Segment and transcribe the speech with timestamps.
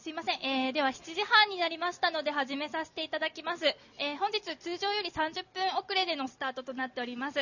[0.00, 7.40] すいません、えー、では7時半になりましたので始めさせていただきます、えー、本日通常より30分遅れでのスタートとなっております、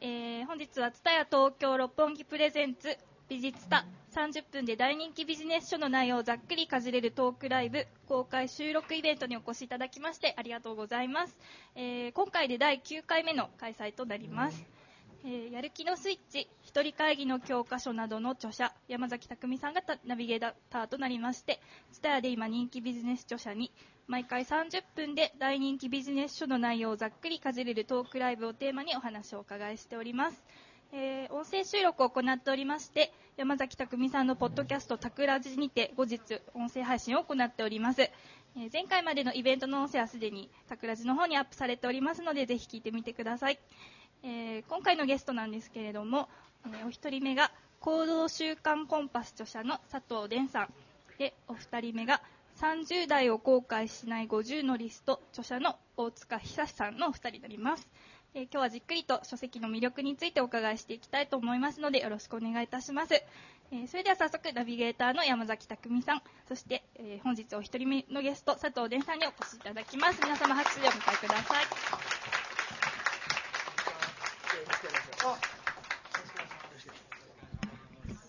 [0.00, 2.96] えー、本日は蔦屋東京六本木プレゼンツ
[3.28, 3.84] 美術タ
[4.14, 11.36] 30分で大人気ビジネス書の内容をざっくりかじれるトークライブ公開収録イベントにお越しいただきましてありがとうございます、
[11.76, 14.64] え、今回で第9回目の開催となります、
[15.26, 21.60] えー、やる気のスイッチ一人会議の教科書などの著者山崎匠さんがナビゲーターとなりまして
[21.92, 23.72] 蔦屋で今人気ビジネス著者に
[24.06, 30.44] 毎回30分で大人気ビジネス書の内容をざっくりかじれるトークライブをテーマにお話をお伺いしております。
[30.92, 38.12] えー、音声収録を行っておりまして山崎匠さんのポッドキャスト「たくらじ」にて後日音声配信を行っております、え、
[38.72, 43.58] 前回までのイベントの音声はすでにたくらじの方にアップされておりますのでぜひ聞いてみてください、
[44.26, 46.30] えー、今回のゲストなんですけれども、
[46.66, 50.68] えお一人目が行動習慣コンパス著者の佐藤伝さん
[51.18, 52.22] でお二人目が
[52.58, 57.86] 30代を後悔しない50のリスト著者の大塚久さんのお二人になります。
[58.32, 63.14] えー、今日はじっくりと書籍の魅力についてお伺いしていきたいと思いますのでよろしくお願いいたします、
[63.70, 70.20] え、それでは早速ナビゲーターの山崎匠さんそして、え、本日お一人目のゲスト佐藤伝さんにお越しいただきます。
[70.20, 72.13] 皆様拍手でお迎えください。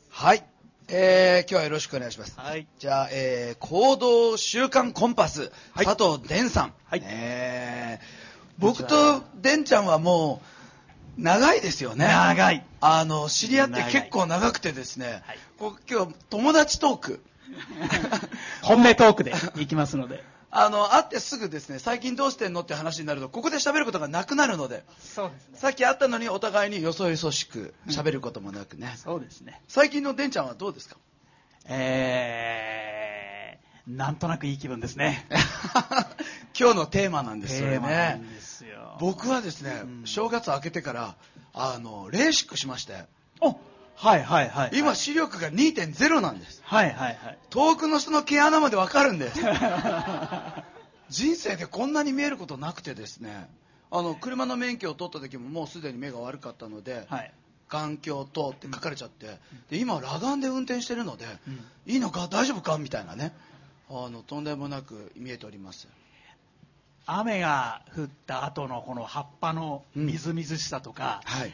[0.10, 0.44] はい。
[0.88, 2.40] えー、今日はよろしくお願いします。
[2.40, 2.68] はい。
[2.80, 6.74] じゃあ、えー、行動習慣コンパス、はい、佐藤伝さん。
[6.86, 7.02] はい。
[7.04, 8.06] えー、
[8.60, 10.42] 僕とでんちゃんはも
[11.18, 15.38] う長いですよね長いあの知り合って結構長くてですね、はい、
[15.90, 17.24] 今日友達トーク
[18.62, 20.24] 本音トークでいきますので
[20.58, 29.62] あの会ってすぐですね最近どうしてんのって話になるとここで喋ることがなくなるのでそうです、ね、さっき会ったのにお互いによそよそしく喋ることもなくね、うん、そうですね。
[29.68, 30.96] 最近のでんちゃんはどうですか？
[31.68, 35.28] えー、なんとなくいい気分ですね。
[36.58, 38.22] 今日のテーマなんですよね。
[39.00, 41.16] 僕はですね、うん、正月明けてから
[41.54, 43.06] あのレーシックしまして。
[43.42, 43.58] お
[43.96, 46.62] はいはいはい、今視力が2.0なんです。
[46.64, 47.38] はいはいはい。
[47.50, 49.40] 遠くの人の毛穴までわかるんです。
[51.10, 53.50] 人生でこんなに見えることなくてですね。
[53.92, 57.32] あの車の免許を取った時ももうすでに目が悪かったので、はい、
[57.70, 59.36] 眼鏡とって書かれちゃって、うん、
[59.70, 63.34] で今裸眼で運転してるので、うん、いいのか大丈夫かみたいなね。
[63.90, 65.88] あのとんでもなく見えております。
[67.06, 71.40] 雨が降った後のこの葉っぱのみずみずしさとか、うん。
[71.40, 71.54] はい、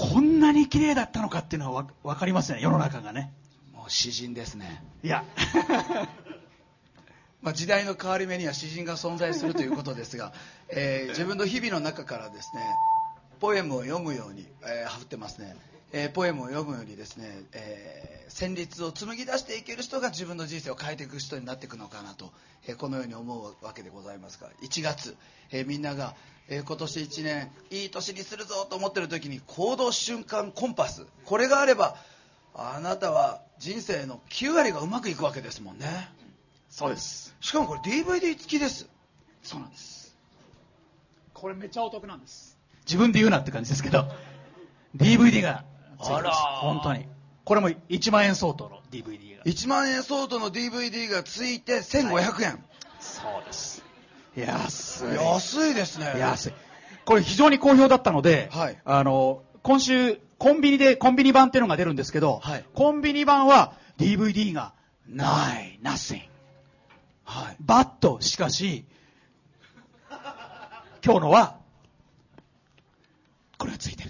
[0.00, 2.60] こんなに綺麗だったのかっていうのは分かりますね。
[2.62, 3.34] 世の中がね。
[3.74, 4.82] もう詩人ですね。
[5.04, 5.24] いや。
[7.42, 10.32] まあ時代の変わり目には詩人が存在するということですが、
[10.70, 12.62] えー、自分の日々の中からですね
[13.40, 15.56] ポエムを読むように、えー、ってますね
[15.92, 22.32] えー、ポエムを読むようにですね、えー、旋律を紡ぎ出していける人が自分の人生を変えていく人になっていくのかなと、
[22.66, 25.16] えー、このように思うわけでございますが1月、
[25.50, 26.14] えみんなが、
[26.48, 31.06] え今年1年いい年にするぞと思ってる時に行動瞬間コンパス。
[31.24, 31.96] これがあれば
[32.54, 35.86] あなたは人生の9割がうまくいくわけですもんね。
[36.68, 37.34] そうです。
[37.40, 38.88] しかもこれ DVD 付きです。
[39.42, 40.16] そうなんです。
[41.34, 42.58] これめっちゃお得なんです。
[42.84, 44.08] 自分で言うなって感じですけど
[44.96, 45.64] DVD が
[46.02, 47.06] あら本当に。
[47.44, 49.44] これも1万円相当の DVD が。
[49.44, 52.58] 1万円相当の DVD がついて1500円、はい、
[53.00, 53.84] そうです。
[54.36, 55.14] 安い。
[55.14, 56.14] 安いですね。
[56.18, 56.52] 安い。
[57.04, 64.72] これ非常に好評だったので、はい、あの今週コンビニでコンビニ版っていうのが出るんですけど、はい、コンビニ版は DVD が
[65.08, 65.78] ない。
[65.82, 66.22] nothing
[67.24, 67.56] はい。
[67.60, 68.20] バット。
[68.20, 68.84] しかし
[71.04, 71.56] 今日のは
[73.58, 74.09] これがついてる。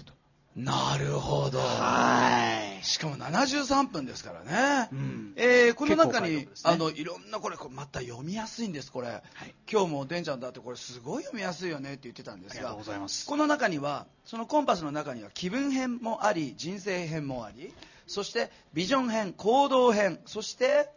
[0.55, 1.59] なるほど。
[1.59, 2.83] はい。
[2.83, 4.89] しかも73分ですからね。
[4.91, 9.07] うん、えー、この中に、ね、あの、いろんなこれ、また読みやすいんです、これ。
[9.07, 12.59] はい、今日もでんちゃんだってこれすごい読みやすいよねって言ってたんですが。
[12.59, 13.25] ありがとうございます。
[13.25, 17.73] この中には、そのコンパスの中には気分編もあり、人生編もあり、
[18.05, 20.89] そしてビジョン編、行動編、そして、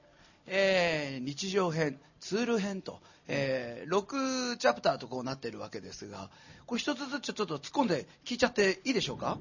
[0.47, 6.31] えー、日常編、ツール編と、えー、6チャプターとこうなっているわけですが、
[6.67, 9.39] これ一つずつちょっと突っ込んで聞いちゃっていいでしょうか？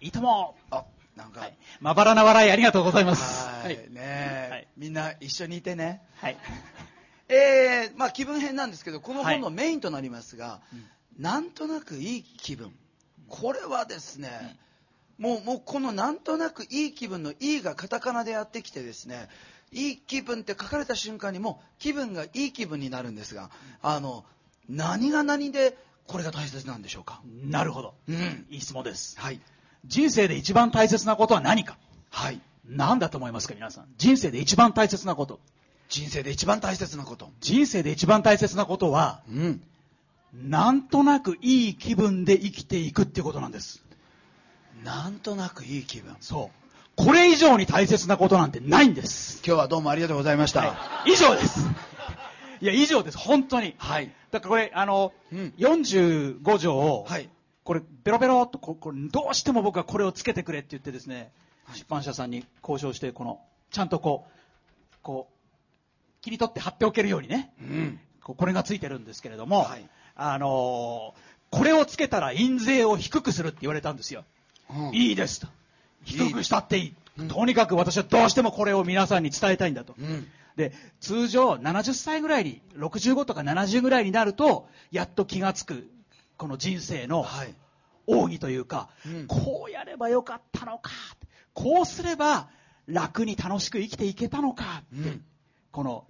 [0.00, 0.84] いいともあ
[1.16, 3.48] なんか、はい、まばらな笑いありがとうございます。
[3.48, 6.02] はい、ね、はい、みんな一緒にいてね。
[6.16, 6.36] はい。
[7.28, 10.60] えー、まあ気分編なんですけどこの本のメインとなりますが、は
[11.18, 12.72] い、なんとなくいい気分。
[13.28, 14.58] これはですね、
[15.18, 19.28] うん、もうもうこのなんとなくいい気分の「いい」がカタカナでやってきてですね
[19.72, 23.50] いい気分って書かれた瞬間にも気分がいい気分になるんですが
[23.82, 24.24] あの
[24.68, 25.76] 何が何で
[26.06, 27.20] これが大切なんでしょうか？
[27.44, 29.40] なるほど、うん、いい質問ですはい
[29.84, 31.78] 人生で一番大切なことは何か？
[32.10, 32.40] はい。
[32.68, 33.86] 何だと思いますか、皆さん？
[33.98, 35.38] 人生で一番大切なこと。
[35.88, 37.30] 人生で一番大切なこと。
[37.40, 39.62] 人生で一番大切なことは、うん。
[40.34, 43.84] なんとなくいい気分で生きていくっていうことなんです。
[44.82, 46.16] なんとなくいい気分。
[46.18, 46.65] そう。
[46.96, 49.42] これ以上に大切なことなんてないんです。
[49.46, 50.60] 今日はどうもありがとうございました。
[50.60, 51.60] はい、以上です。
[52.60, 53.18] いや、以上です。
[53.18, 53.74] 本当に。
[53.76, 54.10] はい。
[54.30, 57.28] だからこれ、あの、うん、45条を、はい。
[57.64, 61.30] これ、ベロベロっとこ、これ、どうしても僕はこれをつけてくれって言ってですね、
[61.74, 63.40] 出版社さんに交渉して、この、
[63.70, 74.24] ちゃんとこう、こう、切り取って貼っておけるようにね、うん、これがついてるんですけれども、はい、あのー、これをつけたら印税を低くするって言われたんですよ。
[74.70, 75.46] うん、いいですと。
[76.06, 76.84] 低くしたっていい。
[76.84, 79.94] いいとにかく私はどうしてもこれを皆さんに伝えたいんだと。
[79.98, 80.26] うん、
[80.56, 85.88] で、通常70歳ぐらいに、65とか70ぐらいになると、やっと気がつく、
[86.36, 87.26] この人生の
[88.06, 90.90] 奥義というか、はいうん、こうやればよかったのか、
[91.54, 92.48] こうすれば
[92.86, 95.24] 楽に楽しく生きていけたのかって、うん、
[95.72, 96.04] この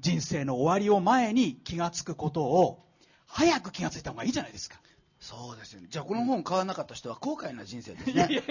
[0.00, 2.84] 人生の終わりを前に気がつくことを、
[3.26, 4.78] 早く気がついた方がいいじゃないですか。
[5.20, 5.88] そうですよね。
[5.90, 8.42] じゃあこの本買わなかった人は後悔な人生ですね。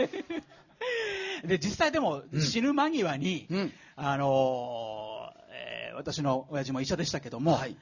[1.46, 7.78] で、実際でも死ぬ間際に、うん、あのー、えー、私の親父も医者でしたけども、はい、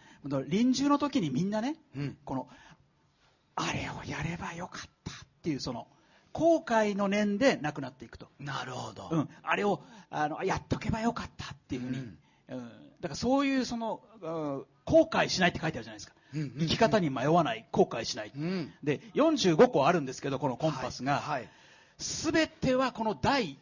[0.48, 2.48] 臨終の時にみんなね、うん、この、
[3.56, 5.88] あれをやればよかったっていうその、
[6.34, 8.28] 後悔の念で亡くなっていくと。
[8.40, 9.08] なるほど。
[9.10, 9.30] うん。
[9.42, 11.98] あれを、あの、やっとけばよかったっていうふうに。
[11.98, 12.18] うん、
[12.50, 16.16] うん、だからそういうその、うん、後悔しないって書いてあるじゃないですか。
[16.36, 18.32] 生き方に迷わない、後悔しない。
[18.36, 21.24] うん、で、45個あるんですけど、このコンパスが。
[21.98, 23.58] す、べ、てはこの第、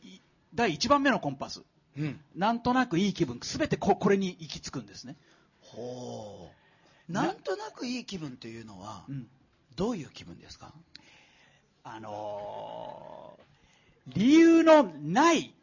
[0.55, 1.61] 第1番目のコンパス。
[1.95, 5.15] うん、なんとなくいい気分、すべてここれに行き着くんですね。
[5.61, 6.49] ほ
[7.09, 7.11] う。
[7.11, 9.27] なんとなくいい気分というのは、うん、
[9.75, 10.73] どういう気分ですか？
[11.83, 15.53] あのー、理由のない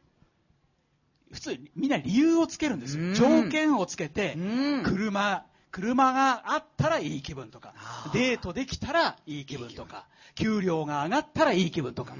[1.32, 3.14] 普通みんな理由をつけるんですよ。
[3.14, 4.36] 条件をつけて、
[4.84, 7.74] 車、車があったらいい気分とか、
[8.12, 12.16] デートできたらいい気分とか、給料が上がったらいい気分とか、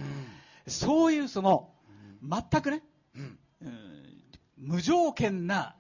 [0.67, 1.70] そういうその、
[2.23, 2.82] 全くね、
[4.56, 5.75] 無条件な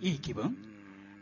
[0.00, 0.56] いい気分、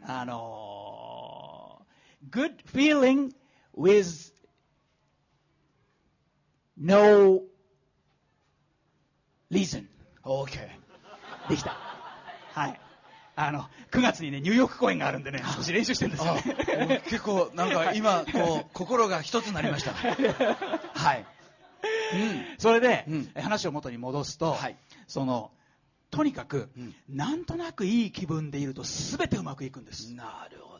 [0.02, 1.82] あの
[2.30, 3.32] good feeling
[3.76, 4.32] with
[6.76, 7.42] no
[9.50, 9.86] reason.
[10.22, 10.68] OK.
[11.48, 11.76] できた。
[12.52, 12.80] はい。
[13.36, 16.34] あの、9月にね、ニューヨーク公演があるんでね、少し練習してるんですよ
[16.86, 17.02] ね。
[17.04, 19.92] 結構、なんか今、こう、心が一つになりました。
[20.94, 21.26] はい。
[22.14, 25.50] うん、それで、うん、話を元に戻すと、はい、その、
[26.10, 30.14] とにかく、うん、なんとなくいい気分でいると全てうまくいくんです。
[30.14, 30.76] なるほど。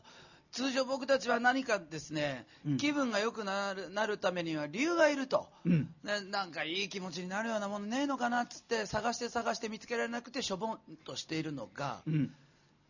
[0.53, 12.35] 通常僕たちは何かですね、うん、気分が良くなるなるためには理由がいると、うん、なんかいい気持ちになるようなものねえのかなっつって探して探して見つけられなくてしょぼんとしているのが、うん、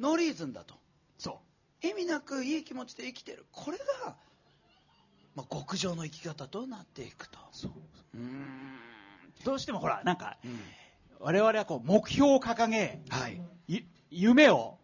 [0.00, 0.74] ノーリーズンだと。
[1.18, 1.40] そ
[1.82, 1.86] う。
[1.86, 3.46] 意味なくいい気持ちで生きてる。
[3.52, 4.16] これが、
[5.34, 7.38] まあ、極上の生き方となっていくと。
[9.44, 10.58] どうしてもほら、なんか、うん、
[11.20, 13.40] 我々はこう、目標を掲げ、はい。
[14.10, 14.78] 夢を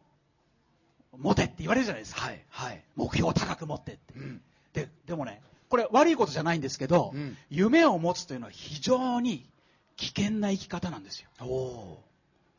[1.16, 2.22] 持てって言われるじゃないですか。
[2.22, 2.44] はい。
[2.48, 2.84] はい。
[2.96, 4.14] 目標を高く持ってって。
[4.14, 4.42] うん、
[4.72, 9.48] で、でもね、これ悪いことじゃないんですけど、うん、夢を持つというのは非常に
[9.96, 11.30] 危険な生き方なんですよ。
[11.40, 11.98] お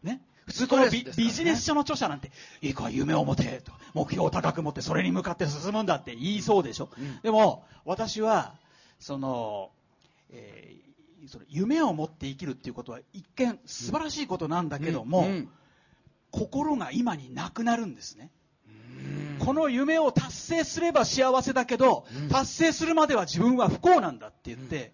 [0.02, 0.22] ね。
[0.46, 2.32] 普通このビ,、ビジネス書の著者なんて、
[2.62, 6.90] いいか、夢を持てと、目標を高く持って、それに向かって進むんだって言いそうでしょ。
[6.98, 8.56] うん、でも、私は、
[9.00, 9.72] その、
[10.30, 15.50] えー、その夢を持って生きるっていうことは一見素晴らしいことなんだけども、うんうん、
[16.32, 18.32] 心が今になくなるんですね。
[19.40, 24.94] この夢を達成すれば幸せだけど、達成するまでは自分は不幸なんだって言って、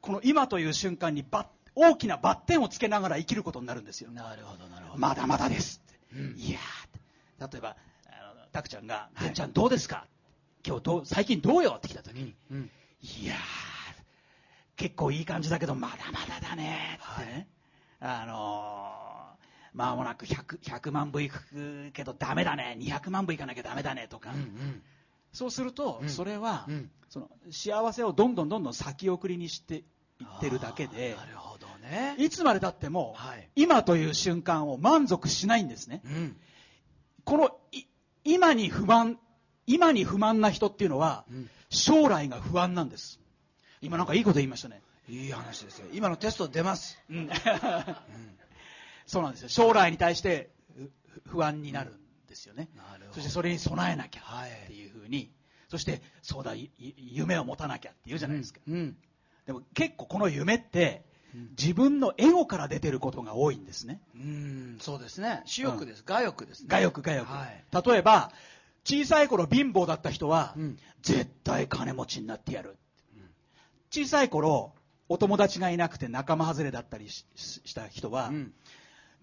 [0.00, 4.10] この今という瞬間にバッ大きなバッテンをつけながら生きることになるんですよ。
[4.10, 4.98] なるほど、なるほど。
[4.98, 5.98] まだまだですって。
[6.16, 7.76] うん、いやー例えば、
[8.06, 10.06] あの、たくちゃんが、て、はい、ちゃんどうですか？
[10.66, 12.70] 今日どう、最近どうよって来た時に、うん、
[13.02, 13.36] いやー
[14.76, 17.24] 結構いい感じだけど、まだまだだねって。
[17.26, 17.48] ね。
[18.00, 24.82] はい、あのー、まもなく 100, 100万部いくけどダメだね、200万部いかなきゃダメだねとか、うんうん、
[25.32, 31.53] そうすると、それは、うん、その幸せをどんどんどんどん先送りにしていってるだけで、なるほど
[31.84, 32.16] ね。
[32.18, 36.00] いつまでたっても、はい、今という瞬間を満足しないんですね。
[36.04, 36.36] うん、
[37.24, 37.56] この
[38.24, 39.18] 今に不満、
[39.66, 43.20] 今に不満な人っていうのは、うん、将来が不安なんです。
[43.80, 44.82] 今なんかいいこと言いましたね。
[45.08, 45.88] いい話ですよ。
[45.92, 46.98] 今のテスト出ます。
[47.10, 47.30] うん、
[49.06, 49.48] そうなんですよ。
[49.48, 50.50] 将来に対して
[51.26, 52.68] 不安になるんですよね。
[53.12, 54.22] そしてそれに備えなきゃ
[54.64, 55.30] っていうふうに、はい、
[55.68, 58.60] そしてそうだ、夢を持たなきゃって言うじゃないですか。
[58.66, 58.96] うん、
[59.46, 61.04] でも結構この夢って、
[61.58, 64.00] 自分のエゴから出てることが多いんですね。
[64.14, 65.42] うん、そうですね。
[65.46, 66.04] 私欲です。
[66.08, 66.68] 我欲です、ね。
[66.70, 67.26] 我欲、我欲。
[67.26, 68.32] はい、例えば、
[68.84, 72.76] 小さい頃貧乏だった人は、うん、絶対金持ちになってやる。
[73.90, 74.74] 小さい頃、
[75.08, 78.52] お友達がいなくて仲間外れだったりした人は、うん、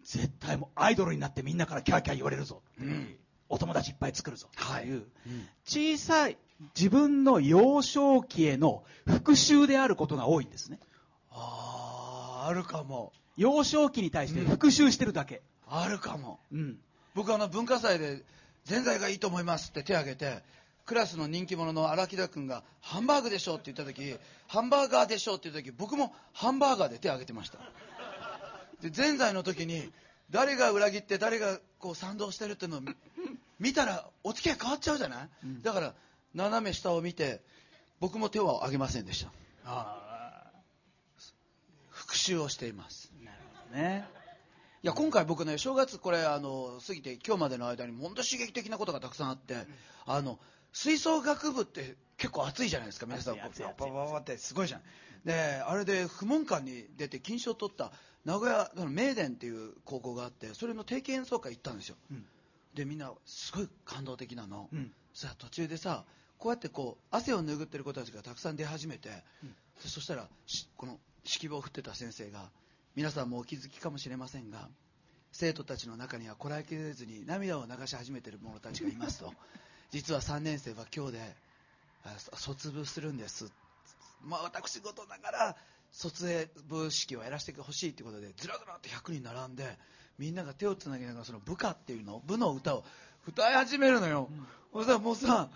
[0.04, 3.16] 絶対もうアイドルになってみんなからキャーキャー言われるぞ、うん、
[3.50, 5.06] お友達いっぱい作るぞという、
[5.66, 6.38] 小さい
[6.76, 10.80] 自分の幼少期への復讐であることが多いんですね。
[11.32, 11.91] ああ、
[12.46, 13.14] あるかも。
[13.38, 15.42] 幼少期に対して復讐してるだけ。
[15.70, 16.40] うん、あるかも。
[16.52, 16.78] うん。
[17.16, 18.24] 僕あの文化祭で、
[18.66, 20.44] ぜんざいがいいと思いますって手を挙げて、
[20.86, 24.16] クラスの人気者の荒木田君がハンバーグでしょって言った時
[24.48, 27.60] ハンバーガーでしょって言った時僕もハンバーガーで手を挙げてました
[28.82, 29.90] でぜんざいの時に
[30.32, 32.82] 誰が裏切って誰がこう賛同してるっていうのを
[33.60, 35.94] 見たらお付き合い変わっちゃうじゃない、うん、だから
[36.34, 37.42] 斜め下を見て
[38.00, 39.26] 僕も手を挙げませんでし
[39.64, 40.11] た
[42.12, 43.10] 復讐をしています。
[43.24, 44.06] なるほどね。
[44.84, 49.56] いや今回僕ね正月これあの過ぎて今日までの間に本当刺激的なことがたくさんあって
[50.06, 50.40] あの
[50.74, 53.38] 吹奏楽部って結構熱いじゃないですか皆さん。
[53.38, 53.44] バ
[53.78, 54.82] バババってすごいじゃん。
[55.24, 55.34] で
[55.66, 57.94] あれで不問館に出て金賞を取った
[58.26, 62.26] 名古屋の名電っていう高校があってそれの定期演奏会行ったんですよ、うん、
[62.76, 66.06] でみんなすごい感動的なの、うん、さあ途中でさ
[66.38, 69.10] こうやってこう汗を拭ってる子たちがたくさん出始めて、
[69.44, 70.28] うん、そしたら
[70.76, 72.50] この指揮棒を振ってた先生が
[72.96, 74.68] 皆さんもお気づきかもしれませんが
[75.32, 79.34] 生徒たちの中にはこらえきれずに涙を流し始めている者たちがいますと。
[79.92, 81.36] 実は3年生は今日で
[82.34, 83.52] 卒部するんです、
[84.22, 85.58] まあ、私事ながら
[85.92, 89.78] 卒営部式をやらせてほしいということでずらずらと100人並んで
[90.18, 92.86] みんなが手をつなぎながらその部下っていうの部の歌を
[93.28, 94.30] 歌い始めるのよ、
[94.74, 95.50] うん、さもうさ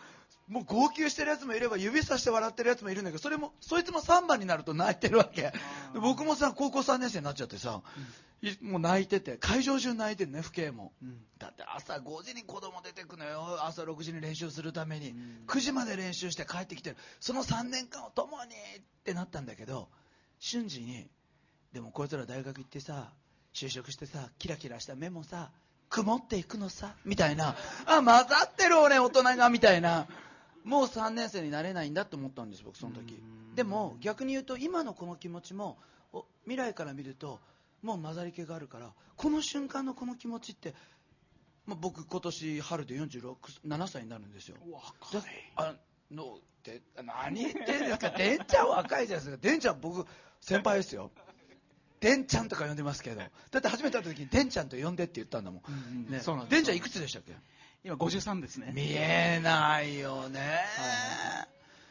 [0.47, 5.51] もう号泣してるやつもいれば指さして笑ってるやつもいるんだけどそれもそいつも3番になると泣いてるわけ。
[5.95, 7.81] 僕もさ高校3年生になっちゃってさ、
[8.63, 13.65] うん、もう泣いてて会場中泣いてるね父兄も、うん、だって朝5時に子供出てくのよ。
[13.65, 16.97] 朝6時に練習するために、うん、9時まで練習して帰ってきてる。
[17.19, 19.89] その3年間を共にってなったんだけど
[20.39, 21.07] 瞬時に
[21.73, 23.11] でもこいつら大学行ってさ
[23.53, 25.49] 就職してさキラキラした目もさ
[25.89, 27.55] 曇っていくのさみたいな。
[27.87, 30.07] あ混ざってる俺大人がみたいな
[30.65, 33.21] もう3年生になれないんだと思ったんです僕その時。
[33.55, 35.77] でも逆に言うと今のこの気持ちも
[36.43, 37.39] 未来から見ると
[37.81, 40.73] もう混ざり気があるからこの瞬間のこの気持ちって、
[41.65, 44.57] まあ、僕今年春で467歳になるんですよ。
[44.71, 45.31] 若い。
[45.55, 45.75] あ
[46.11, 48.09] のって何言ってんですか？
[48.09, 49.41] でんちゃん若いじゃないですか。
[49.41, 50.05] でんちゃん僕
[50.41, 51.11] 先輩ですよ。
[51.99, 53.17] でんちゃんとか呼んでますけど。
[53.17, 53.29] だ
[53.59, 57.33] って初めて会った時にでんちゃんと呼んでって言ったんだもん、うんうん、ね、そうなんでんちゃんいくつでしたっけ？
[57.85, 58.71] 今53ですね。
[58.73, 61.47] 見えないよね、は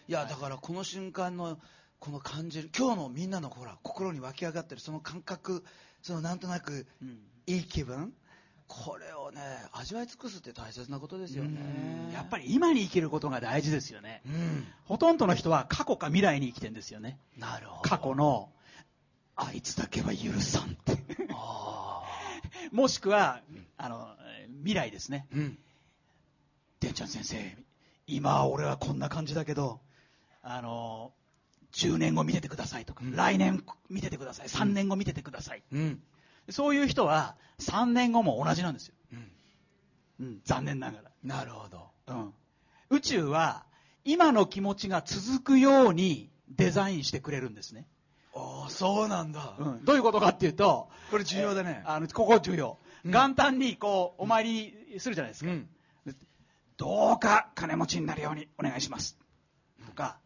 [0.09, 1.57] い、いやだからこの瞬間の
[2.01, 5.63] この感じる今日のみんなのほら心に湧き上がってるその感覚
[6.03, 6.89] そのなんとなく
[7.47, 8.13] いい気分、
[8.67, 9.41] これをね
[9.73, 12.11] 味わい尽くすって大切なことですよね。
[12.13, 17.21] やっぱり今に生きることが大事ですよね、うん、ほとんどの人は過去か未来に生きてるんですよね。
[17.39, 17.89] なるほど。
[17.89, 18.51] 過去の
[19.37, 20.99] あいつだけは許さんって。
[22.73, 23.43] もしくは、
[23.77, 24.09] あの
[24.65, 25.59] 未来ですね、うん
[26.85, 27.57] てんちゃん先生、
[28.07, 29.81] 今俺はこんな感じだけど、
[30.43, 31.13] あの、
[31.73, 35.63] 10年後見ててくださいとか、うん、来年見ててください、3年後見ててください。
[35.73, 36.03] うん、
[36.51, 38.95] そういう人は3年後も同じなんですよ。
[40.21, 41.11] うん、残念ながら。
[41.25, 41.91] なるほど。
[42.07, 42.35] うん。
[42.91, 43.65] 宇宙は
[44.05, 47.89] 今の気持ちが続くようにデザインしてくれるんですね。
[48.35, 49.85] ああ、そうなんだ、うん。
[49.85, 51.83] どういうことかっていうと、これ重要だね。
[51.87, 52.79] あの、ここ重要。
[53.05, 55.51] 元旦にこう、お参りするじゃないですか。
[55.51, 55.69] うん、
[56.77, 59.17] どうか金持ちになるようにお願いします。
[59.87, 60.19] とか、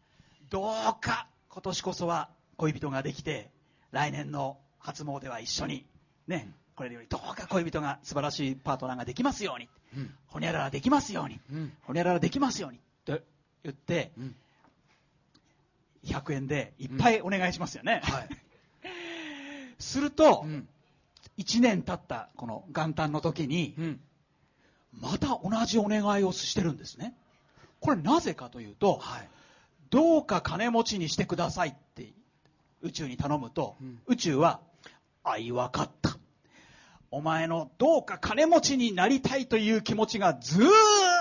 [0.49, 3.51] どうか今年こそは恋人ができて、
[3.91, 5.85] 来年の初詣は一緒に、
[6.27, 13.19] ね、これよりどうか恋人が素晴らしいパートナーができますように、うん、ほにゃららできますように、うん、ほにゃららできますように、と
[13.63, 14.35] 言って、うん、
[16.05, 18.01] 100円でいっぱいお願いしますよね。
[18.03, 18.29] はい、
[19.77, 20.45] すると、
[21.37, 23.75] 1年経ったこの元旦の時に、
[24.93, 27.13] また同じお願いをしてるんですね。
[27.79, 29.29] これなぜかというと、はい、
[29.89, 32.13] どうか金持ちにしてくださいって
[32.81, 34.59] 宇宙に頼むと、うん、宇宙は、
[35.23, 36.17] あいわかった。
[37.11, 40.67] お前のどうか金持ちになりたいという気持ちがずー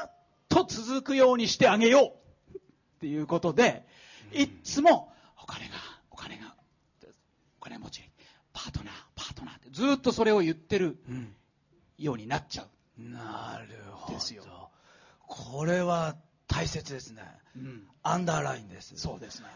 [0.06, 0.12] っ
[0.48, 2.12] と続くようにしてあげよ
[2.52, 2.60] うっ
[3.00, 3.86] ていうことで、
[4.32, 5.74] いっつもお金が、
[6.10, 6.54] お金が、
[7.60, 8.02] お金持ち、
[8.52, 10.98] パートナー、パートナーってずっとそれを言ってる
[11.96, 12.68] ようになっちゃう。
[12.98, 14.18] なるほど。
[15.26, 17.22] これは大切ですね。
[17.56, 18.94] うん、アンダーラインです。
[18.96, 19.46] そうですね。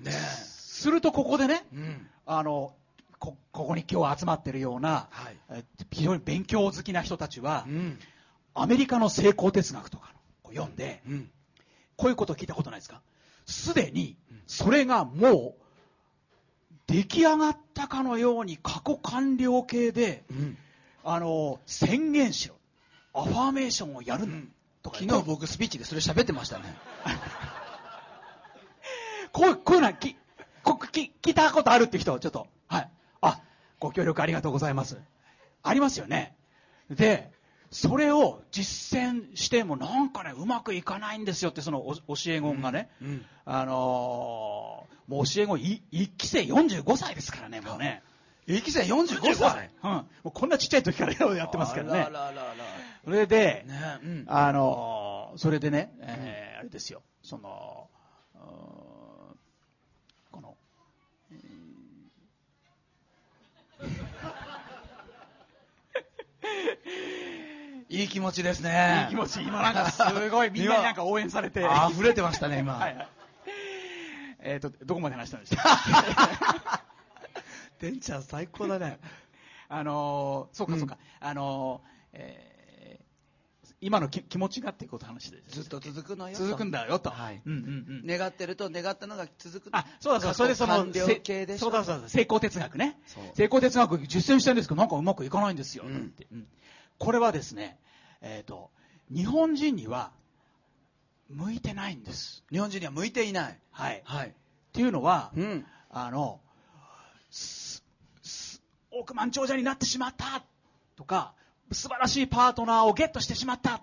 [0.00, 2.74] ねするとここでね、うん、あの
[3.18, 7.98] こここに今日集まってるような、はい、非常に勉強好きな人たちは、うん、
[8.54, 10.12] アメリカの成功哲学とか
[10.44, 11.30] を読んで、うん、
[11.96, 13.00] こういうことを聞いたことないですか？
[13.46, 15.62] すでにそれがもう
[16.86, 20.24] 出来上がったかのように過去完了形で、
[21.08, 22.56] あの宣言しろ。
[23.14, 24.26] アファーメーションをやる、
[24.82, 26.64] とか昨日僕スピーチでそれ喋ってましたね。
[29.32, 30.16] こうこういうのはき
[30.64, 32.48] こき聞いたことあるって人ちょっと。
[32.66, 32.90] はい。
[33.20, 33.40] あ
[33.78, 34.98] ご協力ありがとうございます。
[35.62, 36.36] ありますよね。
[36.90, 37.30] で
[37.70, 48.02] それを実践してもなんかねうまくいかないんですよってその教え子がね、うんうん、あのー、もう教え子一期生45歳ですからねもうね
[48.46, 52.08] 1期生45歳、うん、もうこんなちっちゃい時からやってますからね。
[53.04, 57.02] それで、ねうん、あのー、それでね、えー、あれですよ。
[57.22, 57.88] その
[60.30, 60.56] この、
[67.88, 69.08] いい気持ちですね。
[69.10, 69.42] いい気持ち。
[69.42, 71.66] 今なんか すごいみんなになんか応援されて。
[71.90, 72.74] 溢れてましたね、今。
[72.78, 73.08] はいはい、
[74.40, 76.75] えっ、ー、と、どこまで話したんでしたか
[77.76, 78.98] てんちゃん最高だね。
[79.68, 80.98] あのー、そうかそうか。
[81.20, 82.56] うん、あのー、えー
[83.80, 87.42] 今の気持ちがっていうこと話でずっと続くのよ続くんだよと、はい。
[87.44, 89.76] うんうんうん、願ってると願ったのが続く。
[89.76, 92.98] あそうだそうだそれでそのそうだそうだ成功哲学ね。
[93.34, 96.48] 成功哲学実践してるんですけどなんかうまくいかないんですよ、うん、って、うん、
[96.98, 97.78] これはですね
[98.22, 98.70] えっ、ー、と
[99.10, 100.10] 日本人には
[101.28, 102.44] 向いてないんです。
[102.50, 103.58] 日本人には向いていない。
[103.72, 104.32] はい、はい、っ
[104.72, 106.40] ていうのは、うん、あの
[109.00, 110.42] 億万長者になってしまった。
[110.96, 111.34] とか
[111.72, 113.76] 素晴らしいパートナーをゲットしてしまった。
[113.76, 113.80] っ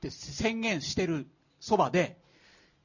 [0.00, 1.26] て宣言してる
[1.60, 2.18] そばで、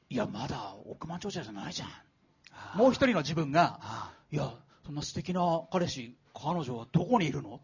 [0.09, 2.77] いや、まだ億万長者じゃないじゃん。
[2.77, 4.53] もう一人の自分が、いや、
[4.85, 7.61] そんな素敵な彼氏、彼女はどこにいるの？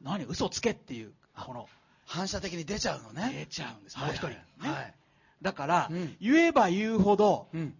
[0.00, 1.68] 何、嘘つけっていう、この。
[2.06, 3.30] 反射的に出ちゃうのね。
[3.34, 4.28] 出ちゃうんです、もう一人。
[4.28, 4.94] ね、はい、
[5.42, 7.74] だから、うん、言えば言うほど、うん、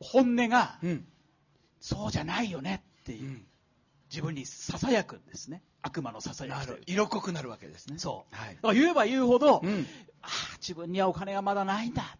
[0.00, 1.06] 本音が、うん、
[1.80, 3.40] そうじゃないよねっていう、
[4.10, 5.62] 自分にささやくんですね。
[5.82, 7.98] 悪魔のささやき色濃くなるわけですね。
[7.98, 8.36] そう。
[8.36, 9.86] はい、だから言えば言うほど、うん、
[10.22, 12.16] ああ、自分にはお金がまだないんだ。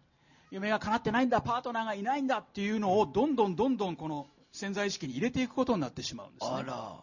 [0.49, 1.41] 夢が叶ってないんだ。
[1.41, 6.95] パートナーがいないんだっていうのを、どんどんどんどんこの潜在意識に入れていくことになってしまうんです、ね、あら。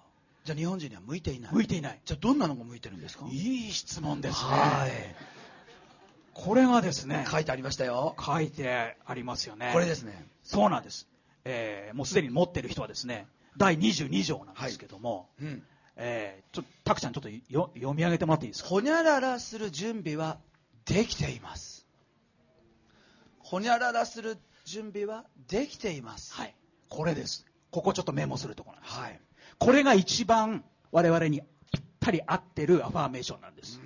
[0.44, 2.00] じゃあ日本人には向いていない向いていない。
[2.04, 3.26] じゃあどんなのが向いてるんですか？
[3.30, 4.50] いい質問ですね。
[4.50, 4.90] はい。
[6.32, 7.26] これがですね。
[7.30, 8.16] 書いてありましたよ。
[8.18, 9.70] 書いてありますよね。
[9.72, 10.26] これですね。
[10.42, 11.08] そうなんです。
[11.44, 13.26] えー、もうすでに持ってる人はですね、
[13.58, 15.62] 第22条なんですけども、はい、うん。
[15.96, 18.70] えー、ちょたくちゃんちょっとよ読み上げてもらっていいですか？
[18.70, 20.38] ほにゃららする準備は
[20.86, 21.86] できています。
[23.40, 26.32] ほにゃららする準備はできています。
[26.34, 26.54] はい。
[26.88, 27.44] これです。
[27.70, 29.20] ここちょっとメモするところなんです、はい、
[29.58, 33.78] これが一番我々にぴったり合ってるアファーメーションなんです。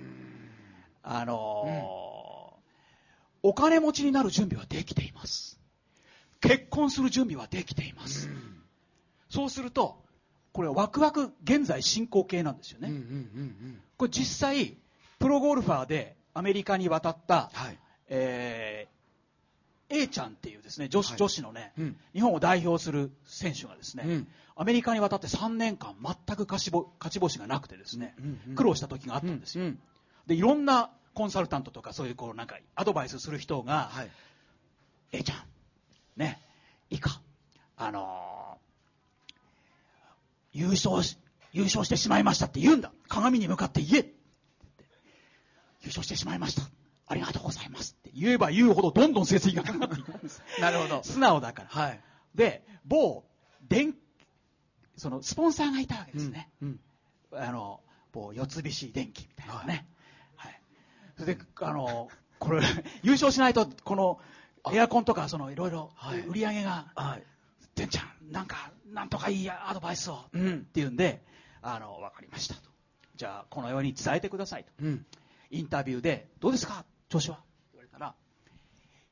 [1.03, 5.59] あのーうん、お金持ちになる準備はできています。
[6.39, 8.29] 結婚する準備はできています、
[9.33, 9.97] そうすると
[10.51, 14.77] これはワクワク現在進行形なんですよね、うんうんうんうん、これ実際
[15.17, 29.79] プロゴルファーでアメリカに渡った、はい、えー、A ちゃんっていうですね女子はい、女子のね、うん、日本を代表する選手がですね、うん、アメリカに渡って3年間全く勝ち勝ち星がなくてですね、うんうん、苦労した時があったんですよ、うんうん、
[30.27, 34.11] でいろんなコンサルタントとかそういうこうなんかアドバイスする人が、はい、
[35.11, 35.43] A ちゃん
[36.17, 36.39] ね
[36.91, 37.19] いいか
[37.77, 38.42] あのー
[40.53, 41.17] 優勝し、
[41.51, 42.91] 優勝してしまいましたって言うんだ。
[43.07, 44.03] 鏡に向かって言え。
[45.81, 46.63] 優勝してしまいました。
[47.07, 50.41] ありがとうございますって言えば言うほどどんどん成績が上がっていくんです。
[50.61, 51.03] なるほど。
[51.03, 51.69] 素直だから。
[51.69, 52.01] はい。
[52.33, 53.25] で、某、
[53.67, 53.95] 電、
[54.95, 56.49] その、スポンサーがいたわけですね。
[56.61, 56.79] うん。
[57.31, 59.87] うん、あの、某、四菱電機みたいなね。
[60.35, 60.51] はい。
[60.51, 60.61] はい、
[61.17, 62.61] それで、あの、これ、
[63.03, 64.19] 優勝しないと、この、
[64.73, 65.91] エアコンとか、その、いろいろ、
[66.27, 67.23] 売り上げが、はい。
[67.75, 71.23] てんちゃん、なんか、なんとかいいアドバイスを、うん、っていうんで、
[71.61, 72.61] あの、わかりましたと。
[73.15, 74.71] じゃあ、このように伝えてくださいと。
[74.81, 75.05] うん、
[75.49, 76.85] インタビューで、どうですか？
[77.09, 77.39] 調子は？
[77.73, 78.13] 言われたら、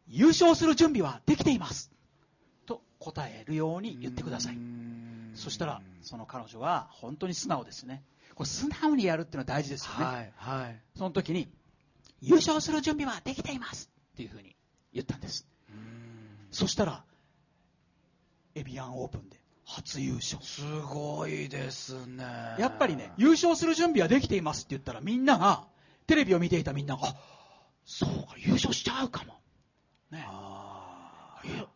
[0.07, 1.91] 優勝する準備はできています。
[2.65, 4.57] と答えるように言ってください。
[5.33, 8.03] そしたら、その彼女は本当に素直ですね。
[8.35, 10.05] これ素直にやるっていうのは大事ですよね。
[10.05, 10.33] はい。
[10.35, 10.79] はい。
[10.95, 11.47] その時に、
[12.21, 14.55] 優勝する準備はできていますっていうふうに
[14.93, 15.47] 言ったんです。
[16.51, 17.03] そしたら、
[18.53, 19.40] エビアンオープンで
[19.75, 20.43] 初優勝。
[20.43, 22.25] すごいですね。
[22.59, 25.65] やっぱりね、優勝する準備はできていますって言ったらみんなが、
[26.07, 27.15] テレビを見ていたみんなが、あ、
[27.85, 29.39] そうか、優勝しちゃうかも。
[30.11, 30.25] ね。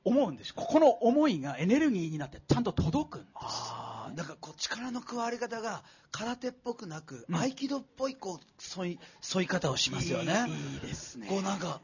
[0.03, 0.53] 思うんです。
[0.53, 3.31] ここの思いがエネルギーになってちゃんと届くんです。
[3.35, 8.99] ああ、なんかこう力の加わり方が空手っぽくなく、うん、合気道っぽいこう、沿い、
[9.35, 10.45] 沿い方をしますよね。
[10.47, 11.27] いいですね。
[11.27, 11.81] こうなんか、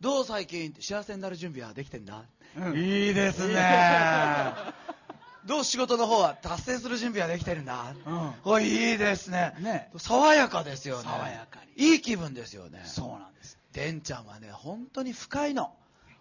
[0.00, 2.24] どう最近幸せになる準備はできてんだ、
[2.56, 3.54] うん、いいですね。
[5.46, 7.94] どう仕事の方は達成する準備はできてるんだ。
[8.44, 8.62] うん。
[8.62, 9.54] いいですね。
[9.60, 9.90] ね。
[9.96, 11.04] 爽やかですよね。
[11.04, 11.92] 爽やかに。
[11.92, 12.82] いい気分ですよね。
[12.84, 13.58] そうなんです。
[13.72, 15.72] でんちゃんはね、本当に深いの。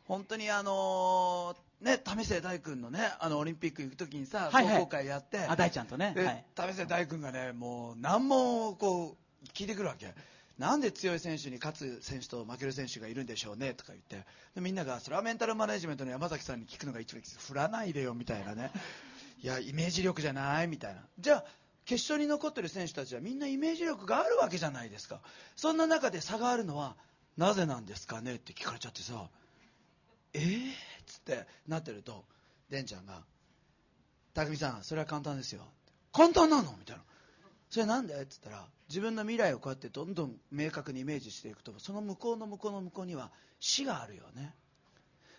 [0.08, 5.40] 本当にあのー、ね、為末大君のね、あの、オリンピック行くときにさ、はいはい、壮行会やって。
[5.40, 6.14] あ、大ちゃんとね。
[6.16, 6.74] はい。
[6.74, 10.14] 為末大君がね、もう、難問をこう、聞いてくるわけ。
[10.58, 18.72] なんで強い選手に勝つ選手と負ける選手がいるんでしょうねとか言ってでみんながそれはメンタルマネジメントの山崎さんに聞くのが一番振らないでよみたいなね
[19.42, 21.02] いやイメージ力じゃないみたいな。
[21.20, 21.46] じゃあ
[21.86, 25.22] 決勝に残ってる選手たちはみんなイメージ力があるわけじゃないですか。
[25.56, 26.96] そんな中で差があるのは
[27.38, 29.30] なぜなんですかねって聞かれちゃってさ。
[30.34, 30.74] えー、っ
[31.06, 32.26] つってなってると
[32.70, 33.24] でんちゃんが
[34.34, 35.62] 「匠さんそれは簡単ですよ」
[36.12, 36.76] 簡単なの？
[36.78, 37.04] みたいな。
[37.70, 38.14] それなんで？
[38.14, 44.54] って言ったら自分の未来をこうやってどんどん明確にイメージしていくとその向こうの向こうの向こうには死があるよね。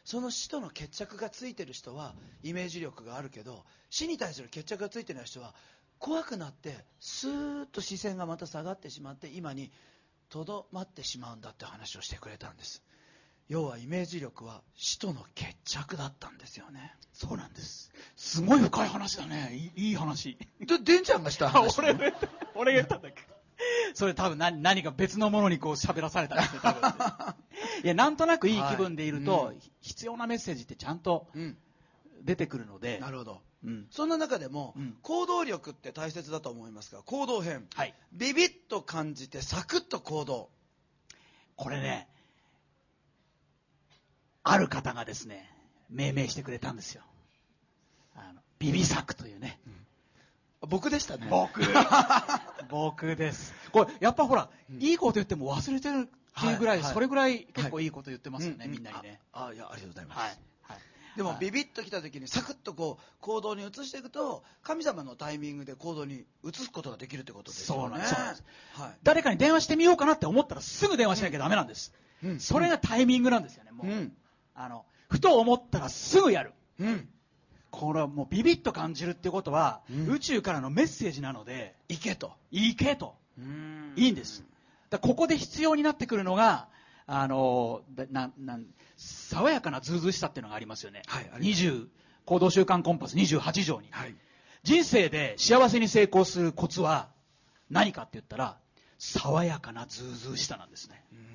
[0.06, 2.14] その死との決着がついてる人は
[2.44, 5.52] イメージ力があるけど死に対する決着がついてない人は
[5.98, 9.72] 怖くなってスーッと視線がまた下がってしまって今に
[10.28, 12.84] とどまってしまうんだって話をしてくれたんです。
[13.48, 16.94] 要はイメージ力は死との決着だったんですよね。
[17.12, 17.90] そうなんです。
[18.16, 19.72] すごい深い話だね。
[19.74, 20.38] いい話。
[20.60, 22.14] ででんちゃんがした話、ね、 俺
[22.54, 23.35] 俺が言ったんだっけ？
[23.94, 27.34] それ多分何何か別のものにこう喋らされたんですよ多分。
[27.84, 29.54] いやなんとなくいい気分でいると、はい。
[29.56, 31.28] うん、必要なメッセージってちゃんと
[32.22, 40.50] 出てくるので、なるほど、うん、そんな中でも、うん、行動力って大切だと思いますが行動編、はい、ビビッと感じてサクッと行動。
[41.56, 42.08] これね
[44.48, 45.50] ある方がですね、
[45.90, 47.02] 命名してくれたんですよ。
[48.14, 49.58] あの、ビビ作というね。
[49.66, 49.85] うん、
[50.68, 51.26] 僕でしたね。
[51.30, 51.60] 僕。
[52.68, 53.54] 僕です。
[53.72, 59.20] これ、やっぱほら、うん、いいこと言っても忘れてるっていうぐらい、はい、それぐらい結構いいこと言ってますよね、はい、みんなにね。
[59.32, 60.18] あ、あ、いや、ありがとうございます。
[60.18, 60.38] はい。
[61.16, 67.82] でも、ビビッと来た時にサクッとこう行動に移していくと神様のタイミングで行動に移すことができるってことですよね。
[67.82, 68.14] そうなんです。
[68.74, 71.94] はい、誰かに電話してみようかなって思ったらすぐ電話しなきゃダメなんです。
[72.22, 73.86] うん、それがタイミングなんですよね、もう。
[73.86, 74.16] うん
[74.56, 76.52] あの、ふと思ったらすぐやる。
[76.80, 77.08] うん。
[77.78, 82.32] これはもうビビッと感じるってことは、うん、宇宙からのメッセージなので、行けと。
[82.50, 83.14] 行けと。
[83.96, 84.44] いいんです。
[84.88, 86.68] だここで必要になってくるのが、
[87.06, 88.58] あの、な、な、
[88.96, 91.02] 爽やかなズうずうしさっていうのがありますよね。
[91.06, 91.24] はい。
[91.40, 91.88] 20、
[92.24, 93.88] 行動習慣コンパス28条に。
[93.90, 94.14] はい。
[94.62, 97.10] 人生で幸せに成功するコツは
[97.70, 98.56] 何かって言ったら、
[98.98, 101.04] 爽やかなズうずうしさなんですね。
[101.12, 101.26] うん